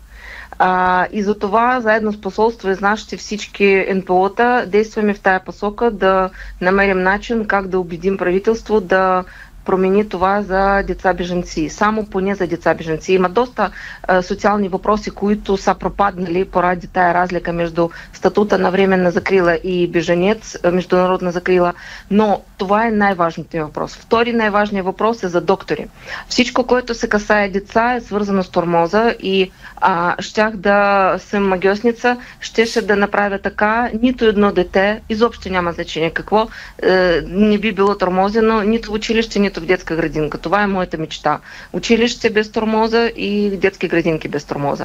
А, 0.58 1.06
и 1.12 1.22
за 1.22 1.38
това, 1.38 1.80
заедно 1.80 2.12
с 2.12 2.20
посолство 2.20 2.70
и 2.70 2.74
с 2.74 2.80
нашите 2.80 3.16
всички 3.16 3.64
НПО-та, 3.94 4.66
действаме 4.66 5.14
в 5.14 5.20
тая 5.20 5.40
посока 5.40 5.90
да 5.90 6.30
намерим 6.60 7.02
начин 7.02 7.44
как 7.44 7.68
да 7.68 7.80
убедим 7.80 8.16
правителство 8.16 8.80
да 8.80 9.24
промени 9.66 10.08
това 10.08 10.42
за 10.42 10.82
деца 10.82 11.14
беженци. 11.14 11.68
Само 11.68 12.06
поне 12.06 12.34
за 12.34 12.46
деца 12.46 12.74
беженци. 12.74 13.12
Има 13.12 13.28
доста 13.28 13.70
а, 14.02 14.22
социални 14.22 14.68
въпроси, 14.68 15.10
които 15.10 15.56
са 15.56 15.74
пропаднали 15.74 16.44
поради 16.44 16.86
тая 16.86 17.14
разлика 17.14 17.52
между 17.52 17.88
статута 18.12 18.58
на 18.58 18.70
временна 18.70 19.10
закрила 19.10 19.58
и 19.64 19.88
беженец, 19.88 20.56
международна 20.72 21.32
закрила. 21.32 21.72
Но 22.10 22.42
това 22.58 22.86
е 22.86 22.90
най-важният 22.90 23.54
въпрос. 23.54 23.96
Втори 23.96 24.32
най-важният 24.32 24.86
въпрос 24.86 25.22
е 25.22 25.28
за 25.28 25.40
доктори. 25.40 25.86
Всичко, 26.28 26.66
което 26.66 26.94
се 26.94 27.08
касае 27.08 27.48
деца 27.48 27.94
е 27.94 28.00
свързано 28.00 28.42
с 28.42 28.48
тормоза 28.48 29.14
и 29.20 29.50
а, 29.76 30.22
щях 30.22 30.56
да 30.56 31.14
съм 31.18 31.48
магиосница, 31.48 32.16
щеше 32.40 32.82
да 32.82 32.96
направя 32.96 33.38
така, 33.38 33.90
нито 34.02 34.24
едно 34.24 34.52
дете, 34.52 35.00
изобщо 35.08 35.48
няма 35.48 35.72
значение 35.72 36.10
какво, 36.10 36.48
е, 36.82 37.20
не 37.26 37.58
би 37.58 37.72
било 37.72 37.94
тормозено 37.98 38.60
нито 38.60 38.90
в 38.90 38.94
училище, 38.94 39.38
нито 39.38 39.55
в 39.60 39.66
детска 39.66 39.96
градинка. 39.96 40.38
Това 40.38 40.62
е 40.62 40.66
моята 40.66 40.98
мечта. 40.98 41.40
Училище 41.72 42.30
без 42.30 42.52
тормоза 42.52 43.12
и 43.16 43.50
детски 43.50 43.88
градинки 43.88 44.28
без 44.28 44.44
тормоза. 44.44 44.84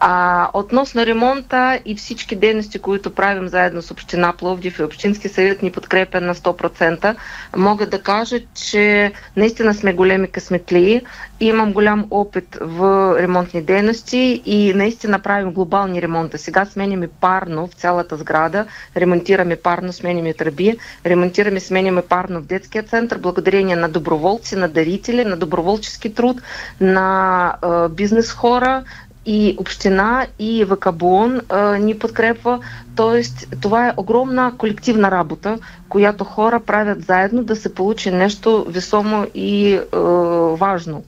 А 0.00 0.48
относно 0.52 1.06
ремонта 1.06 1.80
и 1.84 1.94
всички 1.94 2.36
дейности, 2.36 2.78
които 2.78 3.10
правим 3.10 3.48
заедно 3.48 3.82
с 3.82 3.90
Община 3.90 4.32
Пловдив 4.32 4.78
и 4.78 4.82
Общински 4.82 5.28
съвет 5.28 5.62
ни 5.62 5.72
подкрепя 5.72 6.20
на 6.20 6.34
100%, 6.34 7.16
мога 7.56 7.86
да 7.86 8.02
кажа, 8.02 8.40
че 8.54 9.12
наистина 9.36 9.74
сме 9.74 9.92
големи 9.92 10.28
късметлии. 10.28 11.00
Имам 11.44 11.72
голям 11.72 12.06
опит 12.10 12.58
в 12.60 12.78
ремонтни 13.18 13.62
дейности 13.62 14.16
и 14.46 14.74
наистина 14.74 15.18
правим 15.18 15.52
глобални 15.52 16.02
ремонта. 16.02 16.38
Сега 16.38 16.64
сменяме 16.64 17.08
парно 17.10 17.66
в 17.66 17.74
цялата 17.74 18.16
сграда, 18.16 18.66
ремонтираме 18.96 19.56
парно, 19.56 19.92
сменяме 19.92 20.34
тръби, 20.34 20.76
ремонтираме, 21.06 21.60
сменяме 21.60 22.02
парно 22.02 22.40
в 22.40 22.46
детския 22.46 22.82
център, 22.82 23.18
благодарение 23.18 23.76
на 23.76 23.88
доброволци, 23.88 24.56
на 24.56 24.68
дарители, 24.68 25.24
на 25.24 25.36
доброволчески 25.36 26.14
труд, 26.14 26.40
на 26.80 27.56
бизнес 27.90 28.32
хора, 28.32 28.84
и 29.26 29.56
община, 29.58 30.26
и 30.38 30.64
ВКБОН 30.64 31.40
а, 31.48 31.78
ни 31.78 31.98
подкрепва. 31.98 32.60
Тоест, 32.96 33.46
това 33.60 33.88
е 33.88 33.94
огромна 33.96 34.52
колективна 34.58 35.10
работа, 35.10 35.58
която 35.88 36.24
хора 36.24 36.60
правят 36.60 37.04
заедно 37.04 37.44
да 37.44 37.56
се 37.56 37.74
получи 37.74 38.10
нещо 38.10 38.66
весомо 38.68 39.26
и 39.34 39.74
а, 39.92 39.98
важно. 40.56 41.02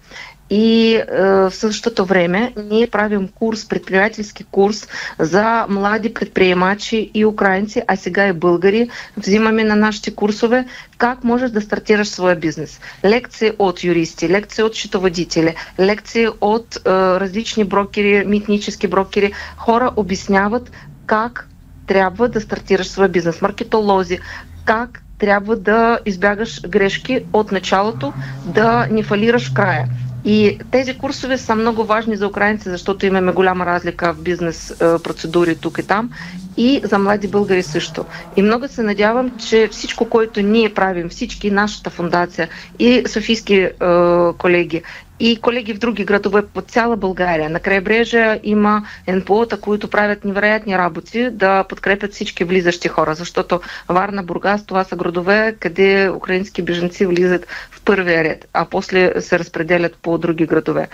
И 0.51 0.95
е, 0.95 1.05
в 1.23 1.51
същото 1.51 2.05
време 2.05 2.53
ние 2.71 2.87
правим 2.87 3.29
курс, 3.29 3.69
предприятелски 3.69 4.45
курс 4.45 4.89
за 5.19 5.67
млади 5.69 6.15
предприемачи 6.15 7.11
и 7.15 7.25
украинци, 7.25 7.83
а 7.87 7.97
сега 7.97 8.27
и 8.27 8.33
българи. 8.33 8.91
Взимаме 9.17 9.65
на 9.65 9.77
нашите 9.77 10.15
курсове 10.15 10.67
как 10.99 11.25
можеш 11.25 11.51
да 11.51 11.61
стартираш 11.61 12.09
своя 12.09 12.37
бизнес. 12.37 12.81
Лекции 13.05 13.53
от 13.59 13.85
юристи, 13.85 14.29
лекции 14.29 14.65
от 14.65 14.75
счетоводители, 14.75 15.55
лекции 15.81 16.29
от 16.41 16.77
е, 16.77 16.91
различни 16.91 17.65
брокери, 17.65 18.25
митнически 18.27 18.87
брокери. 18.87 19.33
Хора 19.57 19.91
обясняват 19.97 20.71
как 21.07 21.49
трябва 21.87 22.29
да 22.29 22.41
стартираш 22.41 22.89
своя 22.89 23.09
бизнес. 23.09 23.43
Маркетолози, 23.43 24.19
как 24.65 25.03
трябва 25.19 25.57
да 25.57 25.99
избягаш 26.07 26.61
грешки 26.61 27.25
от 27.33 27.53
началото, 27.53 28.13
да 28.45 28.87
не 28.91 29.03
фалираш 29.03 29.51
края. 29.51 29.89
И 30.27 30.59
тези 30.71 30.95
курсове 30.95 31.39
са 31.39 31.55
много 31.55 31.85
важни 31.85 32.17
за 32.17 32.27
украинци, 32.27 32.69
защото 32.69 33.07
имаме 33.07 33.33
голяма 33.33 33.67
разлика 33.67 34.15
в 34.15 34.23
бизнес 34.23 34.75
процедури 34.79 35.57
тук 35.57 35.79
и 35.79 35.83
там 35.83 36.11
и 36.57 36.81
за 36.85 36.99
млади 36.99 37.29
българи 37.29 37.63
също. 37.63 38.05
И 38.37 38.43
много 38.43 38.69
се 38.69 38.83
надявам, 38.83 39.31
че 39.39 39.69
всичко, 39.69 40.05
което 40.05 40.41
ние 40.41 40.75
правим, 40.75 41.09
всички, 41.09 41.51
нашата 41.51 41.91
фундация 41.91 42.49
и 42.79 43.03
софийски 43.07 43.55
е, 43.55 43.71
колеги, 44.39 44.83
и 45.21 45.41
колеги 45.41 45.75
в 45.75 45.79
други 45.79 46.05
градове 46.05 46.47
по 46.47 46.61
цяла 46.61 46.97
България. 46.97 47.51
На 47.51 47.61
крайбрежа 47.61 48.39
има 48.43 48.83
НПО-та, 49.09 49.61
които 49.61 49.91
правят 49.91 50.25
невероятни 50.25 50.79
работи 50.79 51.31
да 51.31 51.65
подкрепят 51.65 52.13
всички 52.13 52.45
влизащи 52.45 52.89
хора, 52.89 53.15
защото 53.15 53.61
Варна, 53.89 54.23
Бургас, 54.23 54.67
това 54.67 54.85
са 54.85 54.97
градове, 54.97 55.55
къде 55.61 56.11
украински 56.11 56.63
беженци 56.63 57.07
влизат 57.07 57.47
в 57.71 57.83
първия 57.85 58.25
ред, 58.25 58.49
а 58.53 58.65
после 58.65 59.21
се 59.21 59.39
разпределят 59.39 59.97
по 60.03 60.19
други 60.19 60.47
градове. 60.47 60.89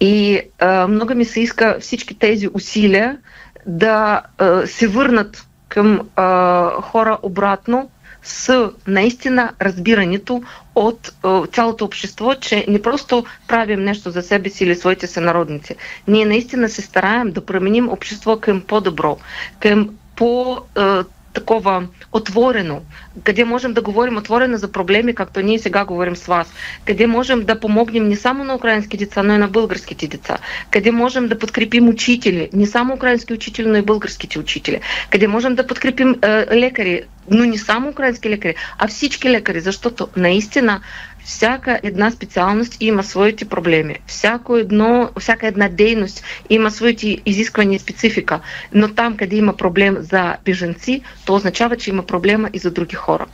И 0.00 0.40
а, 0.58 0.88
много 0.88 1.14
ми 1.14 1.24
се 1.24 1.40
иска 1.40 1.76
всички 1.80 2.18
тези 2.18 2.48
усилия 2.54 3.18
да 3.66 4.22
а, 4.38 4.66
се 4.66 4.88
върнат 4.88 5.46
към 5.68 6.08
а, 6.16 6.70
хора 6.82 7.18
обратно 7.22 7.90
с 8.26 8.70
наистина 8.86 9.52
разбирането 9.62 10.42
от 10.74 11.12
а, 11.22 11.46
цялото 11.46 11.84
общество, 11.84 12.34
че 12.34 12.64
не 12.68 12.82
просто 12.82 13.24
правим 13.48 13.84
нещо 13.84 14.10
за 14.10 14.22
себе 14.22 14.50
си 14.50 14.64
или 14.64 14.74
своите 14.74 15.06
сънародници. 15.06 15.74
Ние 16.08 16.26
наистина 16.26 16.68
се 16.68 16.82
стараем 16.82 17.30
да 17.30 17.46
променим 17.46 17.88
общество 17.88 18.36
към 18.36 18.60
по-добро, 18.60 19.18
към 19.60 19.90
по 20.16 20.60
а, 20.74 21.04
такова 21.36 21.86
отворено, 22.12 22.80
къде 23.24 23.44
можем 23.44 23.74
да 23.74 23.82
говорим 23.82 24.16
отворено 24.16 24.56
за 24.56 24.72
проблеми, 24.72 25.14
както 25.14 25.40
ние 25.40 25.58
сега 25.58 25.84
говорим 25.84 26.16
с 26.16 26.26
вас, 26.26 26.52
къде 26.84 27.06
можем 27.06 27.44
да 27.44 27.60
помогнем 27.60 28.08
не 28.08 28.16
само 28.16 28.44
на 28.44 28.54
украински 28.54 28.96
деца, 28.96 29.22
но 29.22 29.34
и 29.34 29.38
на 29.38 29.48
българските 29.48 30.06
деца, 30.06 30.38
къде 30.70 30.90
можем 30.90 31.28
да 31.28 31.38
подкрепим 31.38 31.88
учители, 31.88 32.48
не 32.52 32.66
само 32.66 32.94
украински 32.94 33.32
учители, 33.32 33.68
но 33.68 33.76
и 33.76 33.82
българските 33.82 34.38
учители, 34.38 34.80
къде 35.10 35.28
можем 35.28 35.54
да 35.54 35.66
подкрепим 35.66 36.16
е, 36.22 36.56
лекари, 36.56 37.02
но 37.30 37.44
не 37.44 37.58
само 37.58 37.88
украински 37.88 38.30
лекари, 38.30 38.54
а 38.78 38.88
всички 38.88 39.30
лекари, 39.30 39.60
защото 39.60 40.08
наистина 40.16 40.80
всяка 41.26 41.80
една 41.82 42.10
специалност 42.10 42.76
има 42.80 43.02
своите 43.02 43.44
проблеми. 43.44 43.96
Всяко 44.06 44.56
едно, 44.56 45.10
всяка 45.20 45.46
една 45.46 45.68
дейност 45.68 46.22
има 46.50 46.70
своите 46.70 47.18
изисквания 47.26 47.76
и 47.76 47.78
специфика. 47.78 48.40
Но 48.74 48.94
там, 48.94 49.16
къде 49.16 49.36
има 49.36 49.56
проблем 49.56 49.96
за 50.00 50.36
беженци, 50.44 51.02
то 51.24 51.34
означава, 51.34 51.76
че 51.76 51.90
има 51.90 52.02
проблема 52.02 52.50
и 52.52 52.58
за 52.58 52.70
други 52.70 52.94
хора. 52.94 53.26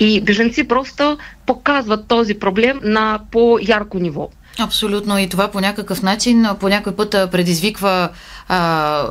И 0.00 0.20
беженци 0.20 0.68
просто 0.68 1.18
показват 1.46 2.08
този 2.08 2.34
проблем 2.34 2.80
на 2.82 3.20
по-ярко 3.30 3.98
ниво. 3.98 4.28
Абсолютно. 4.58 5.18
И 5.18 5.28
това 5.28 5.48
по 5.48 5.60
някакъв 5.60 6.02
начин, 6.02 6.46
по 6.60 6.68
някой 6.68 6.96
път 6.96 7.10
предизвиква 7.10 8.08
а, 8.48 9.08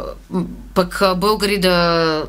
пък 0.74 1.02
българи 1.18 1.60
да 1.60 2.24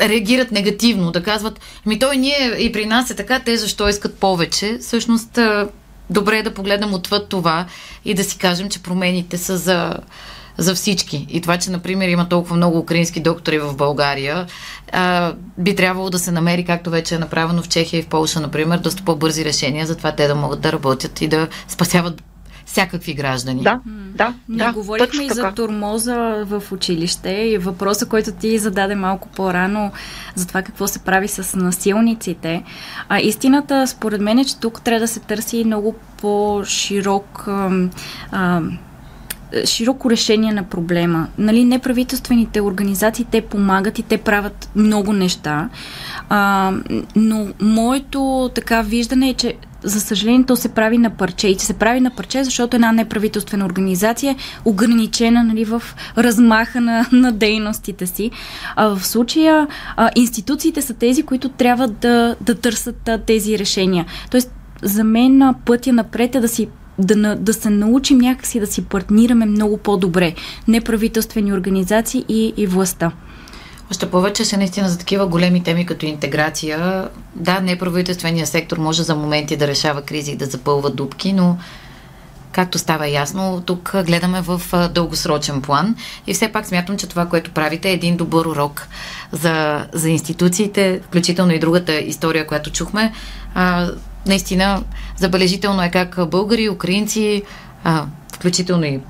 реагират 0.00 0.52
негативно, 0.52 1.12
да 1.12 1.22
казват, 1.22 1.60
ми 1.86 1.98
той 1.98 2.16
ние 2.16 2.54
и 2.58 2.72
при 2.72 2.86
нас 2.86 3.10
е 3.10 3.16
така, 3.16 3.40
те 3.40 3.56
защо 3.56 3.88
искат 3.88 4.18
повече. 4.18 4.78
Всъщност, 4.80 5.38
добре 6.10 6.38
е 6.38 6.42
да 6.42 6.54
погледнем 6.54 6.94
отвъд 6.94 7.28
това 7.28 7.66
и 8.04 8.14
да 8.14 8.24
си 8.24 8.38
кажем, 8.38 8.68
че 8.68 8.82
промените 8.82 9.38
са 9.38 9.58
за, 9.58 9.94
за 10.58 10.74
всички. 10.74 11.26
И 11.30 11.40
това, 11.40 11.58
че, 11.58 11.70
например, 11.70 12.08
има 12.08 12.28
толкова 12.28 12.56
много 12.56 12.78
украински 12.78 13.20
доктори 13.20 13.58
в 13.58 13.76
България, 13.76 14.46
а, 14.92 15.34
би 15.58 15.76
трябвало 15.76 16.10
да 16.10 16.18
се 16.18 16.32
намери, 16.32 16.64
както 16.64 16.90
вече 16.90 17.14
е 17.14 17.18
направено 17.18 17.62
в 17.62 17.68
Чехия 17.68 17.98
и 17.98 18.02
в 18.02 18.06
Полша, 18.06 18.40
например, 18.40 18.78
доста 18.78 19.02
по-бързи 19.02 19.44
решения, 19.44 19.86
за 19.86 19.96
това 19.96 20.12
те 20.12 20.26
да 20.26 20.34
могат 20.34 20.60
да 20.60 20.72
работят 20.72 21.20
и 21.20 21.28
да 21.28 21.48
спасяват 21.68 22.22
всякакви 22.66 23.14
граждани. 23.14 23.62
Да, 23.62 23.80
да. 23.86 24.34
Не 24.48 24.64
да, 24.64 24.72
говорихме 24.72 25.24
и 25.24 25.28
за 25.28 25.52
турмоза 25.52 26.44
в 26.44 26.62
училище 26.72 27.30
и 27.30 27.58
въпроса, 27.58 28.06
който 28.06 28.32
ти 28.32 28.58
зададе 28.58 28.94
малко 28.94 29.28
по-рано 29.28 29.92
за 30.34 30.46
това 30.46 30.62
какво 30.62 30.88
се 30.88 30.98
прави 30.98 31.28
с 31.28 31.56
насилниците. 31.56 32.62
А 33.08 33.20
истината, 33.20 33.86
според 33.86 34.20
мен, 34.20 34.38
е, 34.38 34.44
че 34.44 34.56
тук 34.58 34.82
трябва 34.82 35.00
да 35.00 35.08
се 35.08 35.20
търси 35.20 35.64
много 35.64 35.94
по-широк 36.20 37.44
а, 37.48 37.70
а, 38.32 38.62
широко 39.64 40.10
решение 40.10 40.52
на 40.52 40.62
проблема. 40.62 41.28
Нали, 41.38 41.64
неправителствените 41.64 42.60
организации, 42.60 43.26
те 43.30 43.40
помагат 43.40 43.98
и 43.98 44.02
те 44.02 44.18
правят 44.18 44.70
много 44.76 45.12
неща, 45.12 45.68
а, 46.28 46.72
но 47.16 47.46
моето 47.60 48.50
така 48.54 48.82
виждане 48.82 49.28
е, 49.28 49.34
че 49.34 49.54
за 49.86 50.00
съжаление, 50.00 50.46
то 50.46 50.56
се 50.56 50.68
прави 50.68 50.98
на 50.98 51.10
парче. 51.10 51.48
И 51.48 51.58
се 51.58 51.72
прави 51.74 52.00
на 52.00 52.10
парче, 52.10 52.44
защото 52.44 52.76
една 52.76 52.92
неправителствена 52.92 53.66
организация 53.66 54.32
е 54.32 54.36
ограничена 54.64 55.44
нали, 55.44 55.64
в 55.64 55.82
размаха 56.18 56.80
на, 56.80 57.06
на 57.12 57.32
дейностите 57.32 58.06
си. 58.06 58.30
А 58.76 58.88
в 58.88 59.06
случая 59.06 59.66
а, 59.96 60.10
институциите 60.16 60.82
са 60.82 60.94
тези, 60.94 61.22
които 61.22 61.48
трябва 61.48 61.88
да, 61.88 62.36
да 62.40 62.54
търсят 62.54 63.08
а, 63.08 63.18
тези 63.18 63.58
решения. 63.58 64.06
Тоест, 64.30 64.52
за 64.82 65.04
мен 65.04 65.54
пътя 65.64 65.92
напред 65.92 66.34
е 66.34 66.40
да 66.40 66.48
си 66.48 66.68
да, 66.98 67.36
да 67.36 67.52
се 67.52 67.70
научим 67.70 68.18
някакси 68.18 68.60
да 68.60 68.66
си 68.66 68.84
партнираме 68.84 69.46
много 69.46 69.76
по-добре 69.76 70.34
неправителствени 70.68 71.52
организации 71.52 72.24
и, 72.28 72.52
и 72.56 72.66
властта. 72.66 73.12
Още 73.90 74.10
повече 74.10 74.44
се 74.44 74.56
наистина 74.56 74.88
за 74.88 74.98
такива 74.98 75.26
големи 75.26 75.62
теми 75.62 75.86
като 75.86 76.06
интеграция. 76.06 77.08
Да, 77.34 77.60
неправителствения 77.60 78.46
сектор 78.46 78.78
може 78.78 79.02
за 79.02 79.14
моменти 79.14 79.56
да 79.56 79.66
решава 79.66 80.02
кризи 80.02 80.32
и 80.32 80.36
да 80.36 80.46
запълва 80.46 80.90
дупки, 80.90 81.32
но 81.32 81.58
както 82.52 82.78
става 82.78 83.08
ясно, 83.08 83.62
тук 83.66 83.96
гледаме 84.06 84.40
в 84.40 84.62
дългосрочен 84.94 85.62
план 85.62 85.96
и 86.26 86.34
все 86.34 86.48
пак 86.48 86.66
смятам, 86.66 86.96
че 86.96 87.06
това, 87.06 87.26
което 87.26 87.50
правите 87.50 87.88
е 87.88 87.92
един 87.92 88.16
добър 88.16 88.46
урок 88.46 88.88
за, 89.32 89.86
за 89.92 90.08
институциите, 90.08 91.00
включително 91.06 91.52
и 91.52 91.58
другата 91.58 91.94
история, 91.94 92.46
която 92.46 92.72
чухме. 92.72 93.12
А, 93.54 93.90
наистина 94.26 94.82
забележително 95.16 95.82
е 95.82 95.90
как 95.90 96.28
българи, 96.28 96.68
украинци, 96.68 97.42
а, 97.84 98.06
включително 98.34 98.84
и 98.84 99.00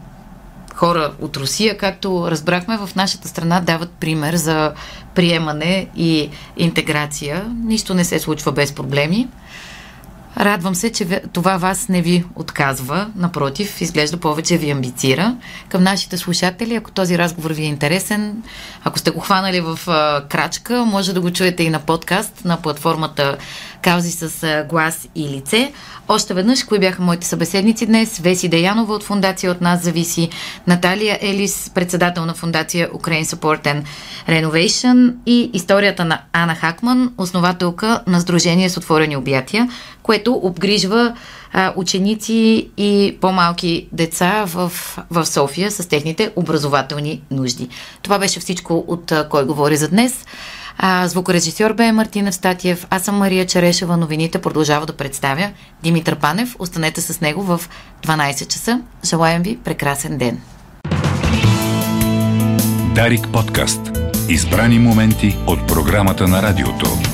хора 0.76 1.12
от 1.20 1.36
Русия, 1.36 1.78
както 1.78 2.30
разбрахме, 2.30 2.78
в 2.78 2.90
нашата 2.96 3.28
страна 3.28 3.60
дават 3.60 3.90
пример 3.90 4.34
за 4.34 4.72
приемане 5.14 5.86
и 5.96 6.30
интеграция. 6.56 7.44
Нищо 7.64 7.94
не 7.94 8.04
се 8.04 8.18
случва 8.18 8.52
без 8.52 8.72
проблеми. 8.72 9.28
Радвам 10.40 10.74
се, 10.74 10.92
че 10.92 11.22
това 11.32 11.56
вас 11.56 11.88
не 11.88 12.02
ви 12.02 12.24
отказва. 12.34 13.10
Напротив, 13.16 13.80
изглежда 13.80 14.16
повече 14.16 14.58
ви 14.58 14.70
амбицира. 14.70 15.36
Към 15.68 15.82
нашите 15.82 16.16
слушатели, 16.16 16.74
ако 16.74 16.90
този 16.90 17.18
разговор 17.18 17.50
ви 17.50 17.62
е 17.62 17.66
интересен, 17.66 18.42
ако 18.84 18.98
сте 18.98 19.10
го 19.10 19.20
хванали 19.20 19.60
в 19.60 19.78
а, 19.86 20.24
крачка, 20.28 20.84
може 20.84 21.12
да 21.12 21.20
го 21.20 21.30
чуете 21.30 21.62
и 21.62 21.70
на 21.70 21.78
подкаст 21.78 22.44
на 22.44 22.56
платформата 22.56 23.36
Каузи 23.82 24.12
с 24.12 24.42
а, 24.42 24.64
глас 24.68 25.08
и 25.14 25.28
лице. 25.28 25.72
Още 26.08 26.34
веднъж, 26.34 26.64
кои 26.64 26.78
бяха 26.78 27.02
моите 27.02 27.26
събеседници 27.26 27.86
днес? 27.86 28.18
Веси 28.18 28.48
Деянова 28.48 28.94
от 28.94 29.02
фундация 29.02 29.50
От 29.52 29.60
нас 29.60 29.82
зависи, 29.82 30.28
Наталия 30.66 31.18
Елис, 31.20 31.70
председател 31.74 32.26
на 32.26 32.34
фундация 32.34 32.90
Ukraine 32.90 33.24
Support 33.24 33.64
and 33.64 33.82
Renovation 34.28 35.14
и 35.26 35.50
историята 35.52 36.04
на 36.04 36.20
Ана 36.32 36.54
Хакман, 36.54 37.12
основателка 37.18 38.02
на 38.06 38.20
Сдружение 38.20 38.70
с 38.70 38.76
отворени 38.76 39.16
обятия, 39.16 39.68
което 40.06 40.40
обгрижва 40.42 41.16
а, 41.52 41.72
ученици 41.76 42.68
и 42.76 43.18
по-малки 43.20 43.88
деца 43.92 44.44
в, 44.46 44.72
в 45.10 45.26
София 45.26 45.70
с 45.70 45.88
техните 45.88 46.32
образователни 46.36 47.22
нужди. 47.30 47.68
Това 48.02 48.18
беше 48.18 48.40
всичко 48.40 48.84
от 48.88 49.12
а, 49.12 49.28
Кой 49.28 49.44
говори 49.44 49.76
за 49.76 49.88
днес. 49.88 50.24
А, 50.78 51.08
звукорежисьор 51.08 51.72
бе 51.72 51.92
Мартина 51.92 52.32
Статиев. 52.32 52.86
Аз 52.90 53.02
съм 53.02 53.16
Мария 53.16 53.46
Черешева. 53.46 53.96
Новините 53.96 54.38
продължава 54.38 54.86
да 54.86 54.92
представя 54.92 55.50
Димитър 55.82 56.16
Панев. 56.16 56.56
Останете 56.58 57.00
с 57.00 57.20
него 57.20 57.42
в 57.42 57.60
12 58.06 58.46
часа. 58.46 58.80
Желаем 59.04 59.42
ви 59.42 59.58
прекрасен 59.64 60.18
ден. 60.18 60.40
Дарик 62.94 63.28
подкаст. 63.32 63.80
Избрани 64.28 64.78
моменти 64.78 65.36
от 65.46 65.66
програмата 65.66 66.28
на 66.28 66.42
радиото. 66.42 67.05